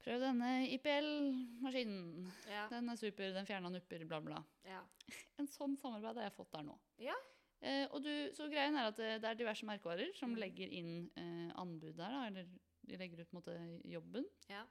Prøv 0.07 0.21
denne 0.23 0.49
IPL-maskinen. 0.71 2.27
Ja. 2.47 2.67
Den 2.71 2.87
er 2.87 2.99
super, 2.99 3.33
den 3.35 3.47
fjerna 3.47 3.71
nupper, 3.73 4.05
bla, 4.07 4.21
bla. 4.23 4.43
ja. 4.63 4.79
En 5.39 5.49
sånn 5.51 5.75
samarbeid 5.79 6.15
har 6.21 6.29
jeg 6.29 6.35
fått 6.37 6.53
der 6.55 6.63
nå. 6.63 6.77
Ja. 7.03 7.15
Eh, 7.59 7.83
og 7.91 7.99
du, 8.05 8.11
så 8.37 8.47
greien 8.51 8.77
er 8.77 8.87
at 8.91 8.97
det, 8.99 9.09
det 9.23 9.29
er 9.29 9.39
diverse 9.39 9.67
merkevarer 9.67 10.13
som 10.15 10.31
mm. 10.31 10.39
legger 10.39 10.71
inn 10.79 10.91
eh, 11.19 11.49
anbud 11.59 11.97
der, 11.97 12.13
da, 12.13 12.21
eller 12.29 12.47
de 12.87 12.99
legger 13.01 13.25
ut 13.25 13.35
måte, 13.35 13.55
jobben, 13.83 14.27
Ja. 14.47 14.63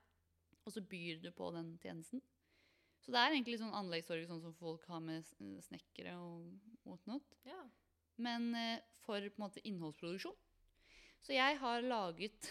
og 0.65 0.73
så 0.73 0.81
byr 0.81 1.21
du 1.21 1.29
på 1.37 1.51
den 1.53 1.75
tjenesten. 1.83 2.23
Så 3.05 3.13
det 3.13 3.21
er 3.21 3.37
egentlig 3.37 3.59
sånn 3.61 3.77
anleggssorg 3.77 4.25
sånn 4.31 4.41
som 4.43 4.55
folk 4.57 4.87
har 4.91 5.03
med 5.05 5.27
snekkere 5.67 6.17
og 6.19 6.87
whatnot 6.89 7.37
ja. 7.47 7.61
men 8.25 8.49
eh, 8.57 8.81
for 9.05 9.21
på 9.21 9.37
en 9.37 9.45
måte 9.45 9.63
innholdsproduksjon. 9.69 10.35
Så 11.23 11.37
jeg 11.37 11.61
har 11.61 11.85
laget 11.85 12.49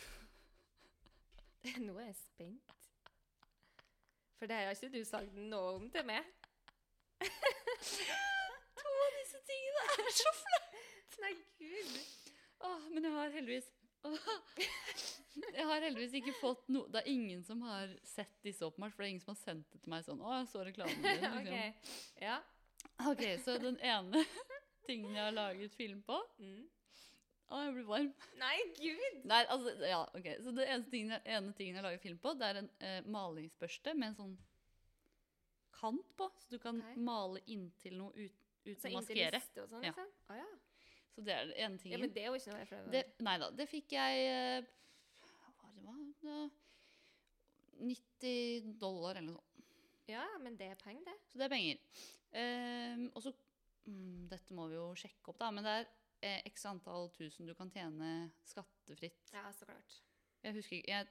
Nå 1.86 1.96
er 2.00 2.10
jeg 2.10 2.18
spent. 2.20 2.74
For 4.36 4.50
det 4.52 4.58
har 4.60 4.76
ikke 4.76 4.92
du 4.94 5.04
sagt 5.08 5.34
noe 5.40 5.76
om 5.80 5.88
til 5.94 6.06
meg. 6.08 6.28
To 8.76 8.92
av 8.92 9.14
disse 9.16 9.40
tingene 9.48 9.84
er 9.96 10.12
så 10.14 10.32
flaue! 10.42 10.84
Nei, 11.24 11.32
gud. 11.62 11.94
Åh, 12.68 12.82
men 12.92 13.08
jeg 13.08 13.14
har 13.16 13.32
heldigvis 13.34 13.68
Jeg 15.56 15.66
har 15.66 15.82
heldigvis 15.82 16.14
ikke 16.20 16.34
fått 16.38 16.68
noe 16.70 16.90
Det 16.94 17.00
er 17.02 17.08
ingen 17.10 17.42
som 17.48 17.62
har 17.66 17.90
sett 18.06 18.36
disse 18.46 18.66
åpenbart, 18.68 18.94
for 18.94 19.02
det 19.02 19.08
er 19.08 19.14
ingen 19.16 19.24
som 19.24 19.34
har 19.34 19.40
sendt 19.42 19.72
det 19.74 19.80
til 19.82 19.94
meg 19.96 20.04
sånn 20.06 20.22
Å, 20.22 20.34
jeg 20.42 20.50
så 20.52 20.66
reklamen 20.68 21.00
din. 21.02 21.24
Liksom. 21.24 21.40
ok. 21.40 21.52
Ja. 22.22 22.38
ok, 23.12 23.24
så 23.46 23.56
den 23.64 23.80
ene 23.80 24.22
tingen 24.86 25.16
jeg 25.16 25.24
har 25.24 25.36
laget 25.36 25.74
film 25.80 26.04
på 26.06 26.20
Mm. 26.38 26.66
Å, 27.54 27.60
jeg 27.62 27.74
blir 27.76 27.86
varm. 27.86 28.08
Nei, 28.42 28.56
gud. 28.80 29.18
Nei, 29.30 29.42
altså, 29.54 29.74
ja, 29.86 30.00
ok. 30.18 30.30
Så 30.42 30.54
det 30.58 30.66
eneste 30.66 30.92
tingen, 30.96 31.14
ene 31.30 31.54
tingen 31.58 31.78
jeg 31.78 31.86
lager 31.86 32.02
film 32.02 32.18
på, 32.24 32.34
det 32.40 32.48
er 32.50 32.60
en 32.64 32.70
eh, 32.80 33.02
malingsbørste 33.14 33.94
med 33.94 34.08
en 34.12 34.18
sånn 34.18 34.36
kant 35.76 36.08
på, 36.18 36.30
så 36.42 36.50
du 36.50 36.58
kan 36.64 36.80
Ok. 36.82 36.96
male 37.06 37.42
inntil 37.52 37.98
noe 38.00 38.12
ut, 38.16 38.42
uten 38.66 38.80
Så 38.82 38.90
å 38.90 38.96
inntil 38.96 39.20
maskere. 39.22 39.32
liste 39.38 39.62
og 39.62 39.70
sånn, 39.70 39.84
Ja. 39.86 39.92
liksom? 39.94 40.10
Å 40.34 40.40
ja. 40.40 40.48
Så 41.16 41.24
det 41.24 41.34
er 41.36 41.46
den 41.46 41.56
ene 41.68 41.78
ja. 41.78 41.82
tingen. 41.84 42.02
Men 42.02 42.14
det 42.16 42.24
er 42.24 42.26
jo 42.32 42.40
ikke 42.40 42.52
noe 42.56 42.60
jeg 42.64 42.70
prøver. 42.72 42.92
det, 42.92 43.04
nei 43.30 43.38
da, 43.44 43.50
det 43.52 43.68
fikk 43.72 43.94
jeg 43.96 44.26
eh, 44.32 44.62
Hva 45.62 45.70
var 45.86 46.00
det? 46.02 46.14
Hva? 46.24 46.50
Det- 46.50 46.52
90 47.86 48.80
dollar 48.80 49.16
eller 49.20 49.34
noe 49.34 49.44
sånt. 49.44 49.66
Ja, 50.08 50.26
men 50.42 50.56
det 50.58 50.72
er 50.72 50.76
penger, 50.80 51.04
det. 51.06 51.16
Så 51.32 51.38
det 51.40 51.46
er 51.46 51.50
penger. 51.54 51.78
Ehm, 52.38 53.08
og 53.16 53.22
så 53.26 53.32
mm, 53.88 54.28
Dette 54.32 54.54
må 54.56 54.68
vi 54.72 54.76
jo 54.78 54.86
sjekke 54.96 55.30
opp, 55.34 55.40
da, 55.42 55.50
men 55.52 55.64
det 55.66 55.74
er 55.82 55.88
x 56.50 56.66
antall 56.70 57.10
tusen 57.16 57.48
du 57.50 57.54
kan 57.58 57.72
tjene 57.74 58.32
skattefritt. 58.48 59.32
Ja, 59.34 59.46
så 59.54 59.68
klart. 59.70 60.02
Jeg 60.46 60.58
husker 60.58 60.78
ikke 60.78 60.92
Jeg 60.92 61.08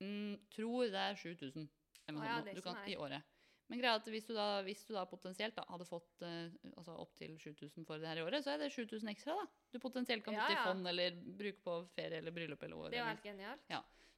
mm, 0.00 0.38
tror 0.54 0.86
det 0.92 1.02
er 1.02 1.18
7000 1.18 1.68
eller 2.08 2.24
ja, 2.24 2.38
det 2.44 2.54
er 2.56 2.64
kan, 2.64 2.78
i 2.88 2.96
året. 2.96 3.34
Men 3.68 3.82
greia 3.82 3.98
at 3.98 4.06
hvis 4.08 4.24
du 4.24 4.32
da, 4.32 4.46
hvis 4.64 4.80
du 4.88 4.94
da 4.96 5.02
potensielt 5.08 5.56
da, 5.58 5.66
hadde 5.68 5.84
fått 5.84 6.22
eh, 6.24 6.54
altså 6.72 6.94
opptil 7.02 7.34
7000 7.36 7.84
for 7.84 8.00
det 8.00 8.08
her 8.08 8.22
i 8.22 8.24
året, 8.24 8.44
så 8.44 8.54
er 8.54 8.62
det 8.62 8.70
7000 8.72 9.10
ekstra 9.12 9.34
da. 9.36 9.44
du 9.74 9.78
potensielt 9.82 10.24
kan 10.24 10.38
Ja, 10.38 10.46
putte 10.46 10.56
i 10.56 10.64
fond 10.64 10.88
eller 10.88 11.18
bruke 11.42 11.60
på 11.66 11.74
ferie 11.92 12.22
eller 12.22 12.32
bryllup 12.32 12.64
eller 12.64 12.80
år. 12.80 12.94
Det 12.94 13.02
er 13.02 13.10
helt 13.10 13.28
genialt. 13.28 13.68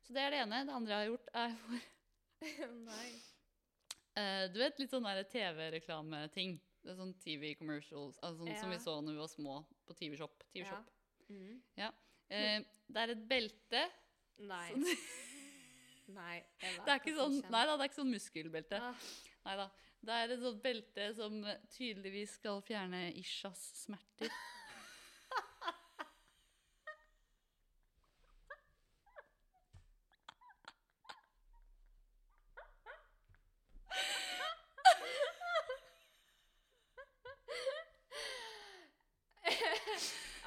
Så 0.07 0.15
det 0.15 0.23
er 0.23 0.31
det 0.31 0.45
ene. 0.45 0.63
Det 0.69 0.77
andre 0.77 0.95
jeg 0.95 1.03
har 1.03 1.11
gjort, 1.11 1.35
er 1.43 1.59
for 1.65 1.89
Nei. 2.93 3.11
Uh, 4.15 4.47
Du 4.55 4.63
vet 4.63 4.79
litt 4.81 4.95
sånn 4.95 5.11
TV-reklameting. 5.35 6.57
Sånn 6.87 7.13
TV 7.21 7.53
commercials, 7.59 8.17
altså 8.23 8.47
sånn 8.47 8.57
som 8.57 8.71
vi 8.73 8.79
så 8.81 8.95
når 9.05 9.19
vi 9.19 9.21
var 9.21 9.29
små 9.35 9.57
på 9.91 9.97
TV-shop. 9.99 10.45
TV 10.55 10.63
Ja. 10.65 10.71
shop. 10.71 10.95
ja. 11.81 11.91
Eh, 12.31 12.63
det 12.91 13.03
er 13.05 13.13
et 13.17 13.27
belte. 13.31 13.83
Nei. 14.47 14.69
Sånn, 14.71 14.87
Nei. 16.21 16.39
det 16.63 16.89
er 16.91 16.97
ikke 16.99 17.15
sånn, 17.19 17.37
nei 17.53 17.65
da, 17.69 17.77
det 17.77 17.85
er 17.85 17.91
ikke 17.91 18.01
sånn 18.01 18.11
muskelbelte. 18.15 18.81
Ah, 18.83 19.11
Nei 19.47 19.57
da. 19.61 19.69
Det 20.01 20.17
er 20.17 20.33
et 20.33 20.41
sånt 20.41 20.63
belte 20.65 21.07
som 21.15 21.35
tydeligvis 21.75 22.39
skal 22.39 22.63
fjerne 22.65 23.03
Ishas 23.21 23.61
smerter. 23.83 24.33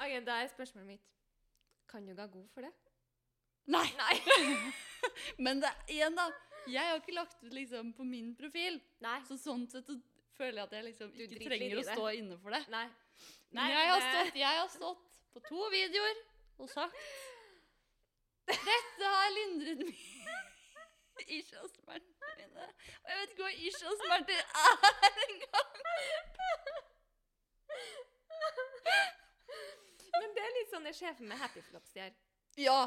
ok, 0.02 0.23
da 0.34 0.42
er 0.42 0.50
spørsmålet 0.50 0.96
mitt 0.96 1.12
Kan 1.90 2.08
du 2.08 2.14
være 2.14 2.32
god 2.32 2.48
for 2.54 2.66
det? 2.66 2.72
Nei! 3.70 3.86
Nei. 3.96 4.14
Men 5.44 5.62
det 5.62 5.70
igjen, 5.88 6.16
da. 6.18 6.26
Jeg 6.68 6.90
har 6.90 6.98
ikke 6.98 7.14
lagt 7.16 7.42
ut 7.44 7.52
liksom 7.54 7.92
på 7.96 8.04
min 8.08 8.34
profil. 8.36 8.80
Nei. 9.04 9.18
Så 9.28 9.38
sånn 9.40 9.64
sett 9.70 9.86
så 9.88 9.96
føler 10.36 10.58
jeg 10.58 10.66
at 10.66 10.74
jeg 10.76 10.86
liksom 10.88 11.12
ikke 11.14 11.40
trenger 11.44 11.80
å 11.80 11.84
stå 11.86 12.08
inne 12.18 12.38
for 12.42 12.56
det. 12.56 12.62
Nei. 12.72 12.86
Men 13.54 13.70
jeg 13.72 13.90
har, 13.92 14.04
stått, 14.08 14.40
jeg 14.40 14.60
har 14.60 14.70
stått 14.72 15.20
på 15.34 15.44
to 15.48 15.68
videoer 15.72 16.20
og 16.62 16.68
sagt 16.72 16.98
Dette 18.50 19.12
har 19.14 19.30
lindret 19.38 19.80
mine 19.86 20.36
Isha-smertene 21.38 22.34
mine. 22.40 22.68
Og 23.00 23.12
jeg 23.12 23.20
vet 23.20 23.34
ikke 23.36 23.46
hva 23.46 23.54
Isha-smerter 23.70 24.40
er 24.42 25.22
engang. 25.28 25.74
Men 30.20 30.36
det 30.36 30.44
er 30.44 30.54
litt 30.58 30.70
sånn 30.72 30.86
det 30.88 30.94
sjefen 30.96 31.30
med 31.30 31.40
Happy 31.40 31.62
Flops 31.66 31.96
gjør. 31.96 32.14
Ja. 32.60 32.78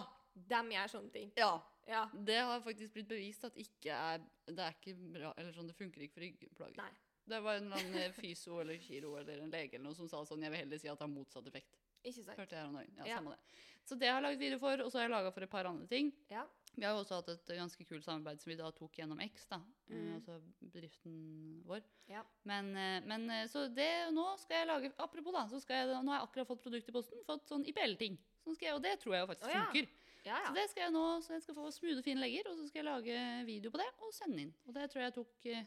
De 0.48 0.62
gjør 0.74 0.94
sånne 0.94 1.14
ting. 1.14 1.34
Ja. 1.40 1.52
Ja. 1.88 2.04
Det 2.12 2.38
har 2.44 2.62
faktisk 2.66 2.94
blitt 2.98 3.08
bevist 3.10 3.46
at 3.48 3.58
ikke 3.60 3.96
er, 3.96 4.24
det 4.50 4.64
er 4.64 4.76
ikke 4.76 4.96
bra, 5.16 5.32
eller 5.38 5.54
sånn, 5.56 5.70
det 5.72 5.78
funker 5.78 6.04
ikke 6.04 6.18
for 6.18 6.26
ryggplager. 6.26 6.80
Nei. 6.82 6.92
Det 7.28 7.40
var 7.44 7.60
en 7.60 7.68
eller 7.68 7.84
annen 7.84 8.14
fysio 8.16 8.62
eller 8.62 8.80
kiro 8.80 9.18
eller 9.20 9.42
en 9.44 9.52
lege 9.52 9.76
eller 9.76 9.90
noe 9.90 9.98
som 9.98 10.08
sa 10.12 10.22
sånn, 10.28 10.44
jeg 10.46 10.54
vil 10.54 10.62
heller 10.64 10.80
si 10.80 10.88
at 10.88 11.00
det 11.00 11.04
har 11.04 11.12
motsatt 11.12 11.48
effekt. 11.50 11.76
Ikke 12.08 12.24
sant? 12.24 12.38
Jeg 12.40 12.50
her 12.58 12.68
om 12.70 12.78
dagen. 12.80 12.94
Ja, 12.98 13.06
Ja. 13.12 13.18
samme 13.20 13.36
det. 13.36 13.40
Så 13.88 13.96
det 14.00 14.08
har 14.10 14.18
jeg 14.20 14.24
laget 14.26 14.40
video 14.42 14.60
for, 14.60 14.82
og 14.84 14.92
så 14.92 15.00
har 15.00 15.06
jeg 15.08 15.12
laga 15.14 15.30
for 15.32 15.44
et 15.46 15.50
par 15.52 15.66
andre 15.70 15.88
ting. 15.88 16.10
Ja. 16.30 16.42
Vi 16.78 16.84
har 16.86 16.92
jo 16.94 17.00
også 17.04 17.16
hatt 17.18 17.30
et 17.32 17.52
ganske 17.58 17.86
kult 17.88 18.04
samarbeid 18.06 18.42
som 18.42 18.52
vi 18.52 18.58
da 18.60 18.68
tok 18.76 18.98
gjennom 19.00 19.20
X, 19.24 19.46
da. 19.50 19.62
Eh, 19.90 19.96
Mm. 19.96 20.16
altså 20.18 20.36
bedriften 20.62 21.64
vår. 21.66 21.82
Ja. 22.12 22.24
Men, 22.46 22.76
eh, 22.78 23.00
men 23.08 23.30
eh, 23.32 23.48
så 23.48 23.64
det 23.74 24.12
nå 24.14 24.26
skal 24.38 24.58
jeg 24.60 24.68
lage 24.68 24.92
Apropos, 25.00 25.32
da, 25.34 25.48
så 25.48 25.60
skal 25.62 25.76
jeg, 25.88 26.04
nå 26.04 26.12
har 26.12 26.20
jeg 26.20 26.28
akkurat 26.28 26.48
fått 26.52 26.62
produkt 26.62 26.90
i 26.90 26.92
posten. 26.92 27.24
Fått 27.26 27.48
sånn 27.48 27.66
IPL-ting. 27.66 28.18
Så 28.44 28.54
skal 28.56 28.68
jeg, 28.68 28.76
og 28.76 28.84
det 28.84 29.00
tror 29.00 29.14
jeg 29.16 29.22
jo 29.24 29.28
faktisk 29.32 29.48
oh, 29.50 29.56
ja. 29.56 29.66
funker. 29.66 29.88
Ja, 30.28 30.38
Så 30.48 30.54
det 30.54 30.70
skal 30.70 30.84
jeg 30.84 30.92
nå, 30.94 31.06
så 31.24 31.34
jeg 31.34 31.42
skal 31.42 31.56
få 31.56 31.72
smoothe, 31.72 32.04
fine 32.04 32.20
legger, 32.20 32.48
og 32.52 32.58
så 32.60 32.68
skal 32.68 32.84
jeg 32.84 32.92
lage 32.92 33.46
video 33.48 33.72
på 33.72 33.78
det 33.80 33.88
og 34.04 34.14
sende 34.14 34.42
inn. 34.44 34.54
Og 34.68 34.74
det 34.76 34.90
tror 34.92 35.02
jeg 35.08 35.14
tok 35.16 35.46
eh, 35.46 35.66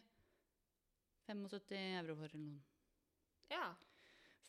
75 1.27 1.73
euro 2.01 2.15
for 2.17 2.29
eller 2.29 2.45
noe. 2.45 2.61
ja. 3.51 3.75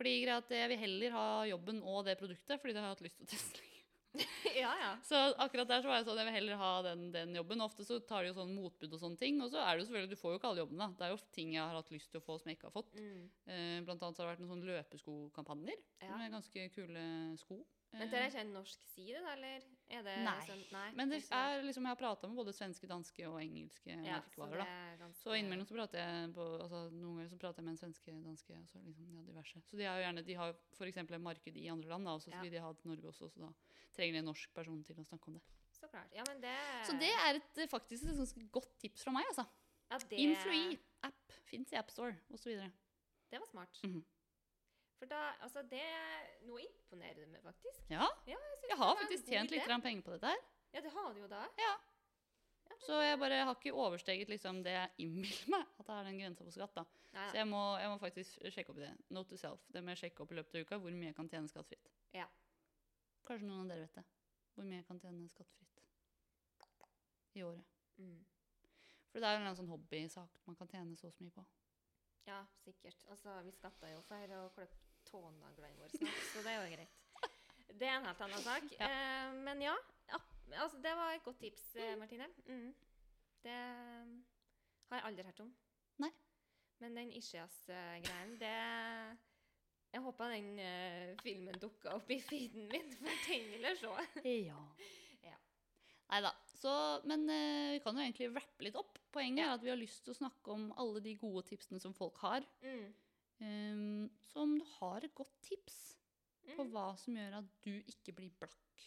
Fordi 0.02 0.16
at 0.34 0.50
jeg 0.50 0.70
vil 0.72 0.80
heller 0.82 1.12
ha 1.14 1.26
jobben 1.46 1.84
og 1.86 2.08
det 2.08 2.16
produktet, 2.18 2.58
fordi 2.58 2.74
det 2.74 2.82
har 2.82 2.88
jeg 2.90 2.96
hatt 2.96 3.04
lyst 3.06 3.20
til 3.20 3.28
å 3.28 3.30
teste. 3.30 3.71
ja, 4.63 4.71
ja. 4.82 4.91
Så 5.08 5.15
akkurat 5.39 5.69
der 5.69 5.82
så 5.84 5.88
var 5.91 6.00
jeg 6.02 6.08
sånn, 6.10 6.19
jeg 6.19 6.28
vil 6.28 6.36
heller 6.36 6.60
ha 6.60 6.71
den, 6.84 7.06
den 7.13 7.36
jobben. 7.38 7.63
Ofte 7.63 7.86
så 7.88 8.00
tar 8.04 8.24
de 8.26 8.32
jo 8.32 8.38
sånn 8.41 8.54
motbud 8.56 8.93
og 8.97 9.00
sånne 9.04 9.19
ting, 9.21 9.39
og 9.43 9.52
så 9.54 9.62
er 9.63 9.76
det 9.78 9.84
jo 9.86 9.89
selvfølgelig, 9.89 10.12
du 10.15 10.19
får 10.19 10.34
jo 10.36 10.39
ikke 10.41 10.50
alle 10.52 10.63
jobbene. 10.65 10.89
Det 11.00 11.08
er 11.08 11.13
jo 11.15 11.21
ting 11.38 11.54
jeg 11.56 11.63
har 11.63 11.78
hatt 11.80 11.91
lyst 11.95 12.12
til 12.12 12.19
å 12.21 12.26
få 12.26 12.39
som 12.41 12.52
jeg 12.52 12.60
ikke 12.60 12.69
har 12.71 12.76
fått. 12.76 12.95
Mm. 13.00 13.28
Eh, 13.47 13.78
blant 13.88 14.04
annet 14.04 14.17
så 14.19 14.24
har 14.26 14.32
det 14.32 14.34
vært 14.36 14.43
noen 14.45 14.56
sånne 14.56 14.71
løpeskokampanjer, 14.74 15.86
Ja. 16.04 16.17
med 16.17 16.32
ganske 16.36 16.69
kule 16.76 17.06
sko. 17.39 17.62
Men 17.91 18.08
det 18.08 18.19
er 18.21 18.30
ikke 18.30 18.39
en 18.45 18.54
norsk 18.56 18.84
side, 18.88 19.19
da, 19.19 19.34
eller? 19.36 19.63
Er 19.91 20.04
det 20.06 20.13
Nei. 20.24 20.36
Sånn, 20.47 20.62
nei 20.71 20.91
Men 20.95 21.10
det 21.12 21.17
er 21.36 21.58
liksom, 21.65 21.84
jeg 21.84 21.91
har 21.91 22.00
prata 22.00 22.28
med 22.30 22.38
både 22.39 22.54
svenske, 22.56 22.88
danske 22.88 23.26
og 23.28 23.41
engelske 23.41 23.91
ja, 23.91 24.21
merkevarer. 24.21 24.62
Så, 24.63 24.67
er 24.71 25.02
ganske 25.02 25.19
Så 25.26 25.36
innimellom 25.36 25.67
så 25.67 25.76
prater 25.76 26.00
jeg 26.00 26.30
på, 26.38 26.45
altså 26.63 26.80
noen 26.93 27.17
ganger 27.19 27.34
så 27.34 27.39
prater 27.41 27.60
jeg 27.60 27.65
med 27.67 27.74
en 27.76 27.82
svenske, 27.82 28.13
danske 28.24 28.56
og 28.56 28.69
så 28.71 28.80
liksom, 28.86 29.10
ja, 29.12 29.26
diverse. 29.28 29.60
Så 29.67 29.76
de 29.76 29.84
har 29.89 30.00
jo 30.00 30.06
gjerne, 30.06 30.24
de 30.30 30.38
har 30.39 30.56
f.eks. 30.78 31.02
et 31.04 31.12
marked 31.28 31.60
i 31.60 31.67
andre 31.74 31.91
land, 31.91 32.08
da, 32.08 32.15
og 32.15 32.24
så 32.24 32.32
Ja. 32.32 32.39
vil 32.45 32.52
de 32.56 32.63
ha 32.63 32.71
i 32.71 32.88
Norge 32.93 33.12
også, 33.12 33.28
så 33.28 33.43
da 33.43 33.52
trenger 33.95 34.19
en 34.21 34.30
norsk 34.32 34.54
person 34.56 34.84
til 34.88 34.99
å 35.01 35.06
snakke 35.08 35.27
om 35.32 35.38
det. 35.39 35.43
Så 35.75 35.89
klart. 35.89 36.12
Ja, 36.13 36.23
men 36.27 36.41
det 36.43 36.54
Så 36.86 36.93
det 36.99 37.10
er 37.10 37.39
et, 37.39 37.58
eh, 37.58 37.67
faktisk 37.71 38.04
et 38.06 38.17
ganske 38.19 38.47
godt 38.51 38.71
tips 38.80 39.04
fra 39.04 39.12
meg, 39.15 39.25
altså. 39.32 39.47
ja, 39.89 39.97
det, 39.97 40.19
Influi-app 40.27 41.38
fins 41.49 41.71
i 41.73 41.80
AppStore 41.80 42.17
osv. 42.32 42.51
Det 43.32 43.39
var 43.39 43.47
smart. 43.47 43.80
Mhm. 43.84 44.04
For 44.99 45.10
da 45.10 45.34
Altså, 45.41 45.63
det 45.67 45.82
Nå 46.45 46.58
imponerer 46.62 47.15
det 47.23 47.30
meg 47.30 47.41
faktisk. 47.41 47.80
Ja, 47.89 48.06
Ja, 48.27 48.38
jeg, 48.38 48.69
jeg 48.69 48.77
har 48.77 48.95
faktisk 48.95 49.25
tjent 49.25 49.49
litt 49.51 49.65
penger 49.82 50.01
på 50.06 50.12
dette 50.13 50.27
her. 50.27 50.38
Ja, 50.73 50.82
det 50.82 50.91
har 50.91 51.13
du 51.13 51.19
jo 51.21 51.27
da. 51.27 51.47
Ja. 51.58 51.77
Så 52.82 52.97
jeg 53.01 53.19
bare 53.19 53.43
har 53.45 53.56
ikke 53.56 53.73
oversteget 53.77 54.30
liksom 54.30 54.63
det 54.63 54.71
jeg 54.73 54.89
innbiller 55.06 55.49
meg 55.54 55.65
at 55.80 55.86
det 55.86 55.95
er 55.95 56.04
den 56.08 56.19
grensa 56.21 56.45
på 56.45 56.54
skatt. 56.54 56.73
da. 56.75 56.86
Nei, 57.13 57.25
Så 57.30 57.36
jeg 57.41 57.47
må, 57.47 57.62
jeg 57.82 57.89
må 57.91 57.97
faktisk 58.01 58.45
sjekke 58.54 58.69
opp 58.73 58.80
det. 58.82 58.91
Note 59.10 59.30
to 59.30 59.38
self. 59.38 59.65
Det 59.73 59.84
må 59.84 59.93
jeg 59.93 59.97
sjekke 60.06 60.23
opp 60.23 60.32
i 60.32 60.36
løpet 60.39 60.56
av 60.56 60.62
uka 60.65 60.80
hvor 60.80 60.91
mye 60.95 61.12
jeg 61.12 61.15
kan 61.17 61.30
tjene 61.30 61.51
skattefritt. 61.51 61.91
Ja. 62.15 62.27
Kanskje 63.28 63.48
noen 63.48 63.64
av 63.64 63.72
dere 63.72 63.86
vet 63.86 63.98
det. 64.00 64.06
Hvor 64.56 64.68
mye 64.68 64.82
jeg 64.82 64.88
kan 64.88 65.00
tjene 65.00 65.30
skattefritt. 65.32 65.82
i 67.34 67.44
året. 67.44 67.64
Mm. 67.98 68.26
For 69.12 69.20
det 69.20 69.28
er 69.28 69.38
jo 69.38 69.44
en 69.48 69.56
sånn 69.56 69.72
hobbysak 69.72 70.40
man 70.48 70.58
kan 70.60 70.70
tjene 70.72 70.98
så 71.00 71.12
så 71.12 71.24
mye 71.24 71.36
på. 71.36 71.46
Ja, 72.28 72.42
sikkert. 72.64 73.06
Altså, 73.10 73.38
vi 73.46 73.54
skatter 73.56 73.94
jo 73.94 74.02
for 74.08 74.36
å 74.38 74.42
klippe 74.56 74.82
tåneglene 75.08 75.80
våre 75.80 75.90
snart, 75.96 76.20
så 76.34 76.44
det 76.46 76.52
er 76.52 76.60
jo 76.60 76.76
greit. 76.76 76.98
Det 77.72 77.88
er 77.88 77.96
en 77.98 78.06
helt 78.06 78.22
annen 78.22 78.44
sak. 78.44 78.68
Eh, 78.84 79.34
men 79.48 79.64
ja, 79.64 79.74
altså, 80.60 80.78
det 80.84 80.92
var 81.00 81.16
et 81.16 81.24
godt 81.24 81.40
tips, 81.40 81.64
eh, 81.76 81.96
Martine. 81.98 82.28
Mm. 82.46 82.74
Det 83.42 83.58
har 84.92 85.00
jeg 85.00 85.08
aldri 85.08 85.26
hørt 85.30 85.40
om. 85.46 85.54
Nei. 86.04 86.12
Men 86.84 86.98
den 86.98 87.14
Ishias-greien, 87.16 88.36
det 88.42 88.54
Jeg 89.91 90.01
håper 90.06 90.32
den 90.32 90.49
eh, 90.63 91.12
filmen 91.19 91.58
dukka 91.60 91.97
opp 91.97 92.12
i 92.15 92.19
feeden 92.23 92.69
min, 92.71 92.91
for 92.95 93.12
den 93.27 93.47
vil 93.51 93.67
jeg 93.69 93.80
se. 93.82 93.93
Ja. 94.47 94.62
Ja. 95.27 95.36
Nei 96.12 96.21
da. 96.25 96.32
Men 97.08 97.23
eh, 97.30 97.71
vi 97.75 97.80
kan 97.84 97.97
jo 97.97 98.04
egentlig 98.04 98.30
rappe 98.36 98.65
litt 98.65 98.75
opp. 98.80 98.97
Poenget 99.13 99.45
er 99.45 99.54
at 99.56 99.63
vi 99.65 99.71
har 99.71 99.80
lyst 99.80 100.04
til 100.06 100.13
å 100.13 100.17
snakke 100.21 100.54
om 100.54 100.69
alle 100.80 101.01
de 101.04 101.15
gode 101.19 101.43
tipsene 101.49 101.80
som 101.82 101.93
folk 101.97 102.17
har. 102.23 102.45
Mm. 102.63 102.88
Um, 103.41 104.10
så 104.30 104.43
om 104.43 104.51
du 104.60 104.65
har 104.77 105.01
et 105.08 105.15
godt 105.17 105.34
tips 105.47 105.80
på 106.56 106.62
Mm. 106.65 106.71
hva 106.73 106.84
som 106.97 107.15
gjør 107.15 107.36
at 107.39 107.49
du 107.63 107.71
ikke 107.89 108.13
blir 108.17 108.32
blakk, 108.41 108.86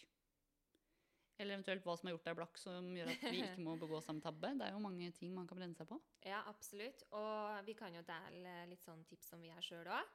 eller 1.39 1.55
eventuelt 1.55 1.83
hva 1.87 1.95
som 1.97 2.07
har 2.07 2.13
gjort 2.15 2.27
deg 2.29 2.35
blakk 2.37 2.59
som 2.61 2.89
gjør 2.95 3.09
at 3.11 3.23
vi 3.31 3.39
ikke 3.41 3.63
må 3.67 3.73
begå 3.79 3.99
samme 4.03 4.21
tabbe, 4.23 4.51
det 4.59 4.67
er 4.67 4.75
jo 4.75 4.81
mange 4.83 5.07
ting 5.17 5.33
man 5.35 5.47
kan 5.49 5.57
brenne 5.59 5.75
seg 5.75 5.87
på. 5.89 5.97
Ja, 6.27 6.43
absolutt. 6.51 7.03
Og 7.15 7.65
vi 7.67 7.75
kan 7.79 7.95
jo 7.95 8.03
dele 8.07 8.53
litt 8.71 8.83
sånn 8.85 9.03
tips 9.09 9.31
som 9.33 9.41
vi 9.43 9.51
har 9.55 9.63
sjøl 9.65 9.87
òg. 9.87 10.13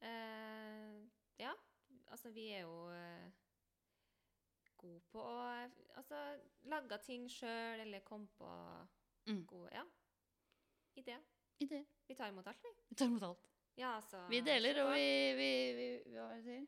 Eh, 0.00 1.06
ja, 1.40 1.52
altså 2.12 2.30
vi 2.30 2.48
er 2.52 2.60
jo 2.66 2.90
eh, 2.92 3.30
gode 4.76 5.00
på 5.12 5.22
å 5.22 5.36
altså, 5.96 6.20
lage 6.70 6.98
ting 7.06 7.28
sjøl, 7.32 7.80
eller 7.86 8.04
komme 8.06 8.28
på 8.38 8.50
Mm. 9.26 9.40
gode 9.50 9.70
ja, 9.74 9.82
ideer. 10.94 11.22
Ideer. 11.58 11.82
Vi 12.06 12.14
tar 12.14 12.28
imot 12.30 12.46
alt, 12.46 12.60
vi. 12.62 12.70
Vi 12.88 12.94
tar 12.94 13.06
imot 13.10 13.24
alt. 13.26 13.48
Ja, 13.76 13.96
altså 13.96 14.20
Vi 14.30 14.38
deler, 14.40 14.78
og 14.84 14.92
vi, 14.94 15.08
vi, 15.36 15.48
vi 15.74 15.86
Hva 16.14 16.28
er 16.30 16.36
det 16.36 16.36
jeg 16.36 16.44
sier? 16.44 16.66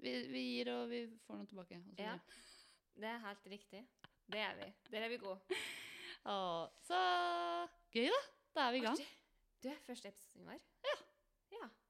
Vi, 0.00 0.14
vi 0.32 0.40
gir, 0.46 0.70
og 0.72 0.88
vi 0.90 1.02
får 1.26 1.36
noe 1.42 1.46
tilbake. 1.50 1.82
Ja. 2.00 2.14
Det 2.96 3.10
er 3.10 3.20
helt 3.26 3.46
riktig. 3.52 3.82
Det 4.32 4.40
er 4.40 4.56
vi. 4.56 4.70
Der 4.90 5.04
er 5.04 5.12
vi 5.12 5.18
gode. 5.20 5.38
Å, 6.32 6.38
så 6.88 6.98
gøy, 7.92 8.08
da. 8.08 8.22
Da 8.56 8.64
er 8.68 8.72
vi 8.72 8.80
i 8.80 8.86
gang. 8.86 9.04
Du 9.60 9.68
første 9.84 10.08
episoden 10.08 10.48
vår. 10.48 10.64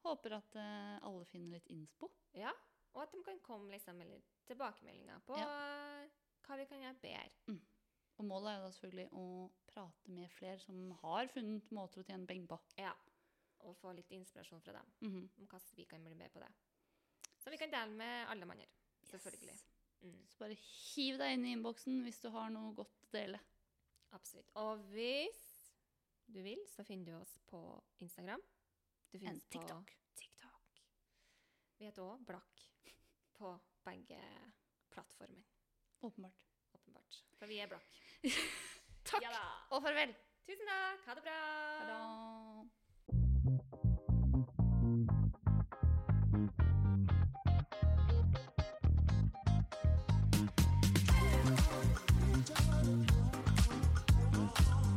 Ja. 0.04 0.10
Håper 0.10 0.34
at 0.36 0.56
eh, 0.60 0.96
alle 1.08 1.24
finner 1.24 1.56
litt 1.56 1.68
innspo. 1.72 2.10
Ja. 2.36 2.52
Og 2.94 3.02
at 3.02 3.12
de 3.14 3.22
kan 3.24 3.38
komme 3.42 3.72
liksom, 3.72 3.96
med 3.98 4.10
litt 4.12 4.34
tilbakemeldinger 4.46 5.22
på 5.26 5.34
hva 6.44 6.58
vi 6.60 6.66
kan 6.68 6.82
gjøre 6.84 7.00
bedre. 7.00 7.54
Og 8.20 8.26
målet 8.28 8.52
er 8.52 8.58
jo 8.60 8.66
da 8.66 8.72
selvfølgelig 8.76 9.08
å 9.18 9.24
prate 9.72 10.12
med 10.14 10.30
flere 10.36 10.58
som 10.62 10.92
har 11.00 11.26
funnet 11.32 11.72
måter 11.74 12.02
å 12.02 12.06
tjene 12.06 12.28
penger 12.28 12.46
på. 12.52 12.58
Ja. 12.78 12.92
Og 13.64 13.74
få 13.80 13.94
litt 13.96 14.12
inspirasjon 14.14 14.60
fra 14.62 14.76
dem. 14.76 14.92
Mhm. 15.00 15.24
om 15.40 15.46
hvordan 15.48 15.74
vi 15.80 15.84
kan 15.88 16.04
bli 16.04 16.14
bedre 16.14 16.30
på 16.36 16.44
det. 16.44 16.52
Så 17.42 17.50
vi 17.50 17.56
kan 17.58 17.70
dele 17.72 17.90
med 17.96 18.28
alle 18.28 18.46
manner. 18.46 18.68
Selvfølgelig. 19.08 19.56
Yes. 19.56 19.64
Mm, 20.04 20.20
Så 20.28 20.38
bare 20.38 20.54
hiv 20.60 21.18
deg 21.18 21.32
inn 21.34 21.44
i 21.46 21.52
innboksen 21.56 22.02
hvis 22.04 22.20
du 22.20 22.28
har 22.30 22.50
noe 22.50 22.74
godt 22.76 23.08
å 23.08 23.10
dele. 23.16 23.40
absolutt. 24.12 24.50
Og 24.60 24.78
hvis 24.92 25.40
du 26.28 26.42
vil, 26.42 26.60
så 26.68 26.84
finner 26.84 27.04
du 27.06 27.16
oss 27.18 27.38
på 27.48 27.82
Instagram. 28.04 28.40
En 29.22 29.36
oss 29.36 29.44
på 29.44 29.58
TikTok. 29.58 29.90
TikTok. 30.18 30.82
Vi 31.78 31.84
heter 31.86 32.02
òg 32.02 32.24
Blakk 32.26 32.64
på 33.38 33.52
begge 33.84 34.20
plattformer, 34.90 35.44
Åpenbart. 36.00 36.44
åpenbart. 36.74 37.20
For 37.38 37.46
vi 37.50 37.58
er 37.62 37.68
blakk. 37.70 37.98
Takk 39.10 39.22
Ja 39.22 39.40
og 39.70 39.82
farvel. 39.84 40.14
Tusen 40.46 40.66
takk. 40.68 41.04
Ha 41.06 41.14
det 41.14 41.22
bra. 41.26 41.38
Ha 41.80 41.84
det. 41.90 42.83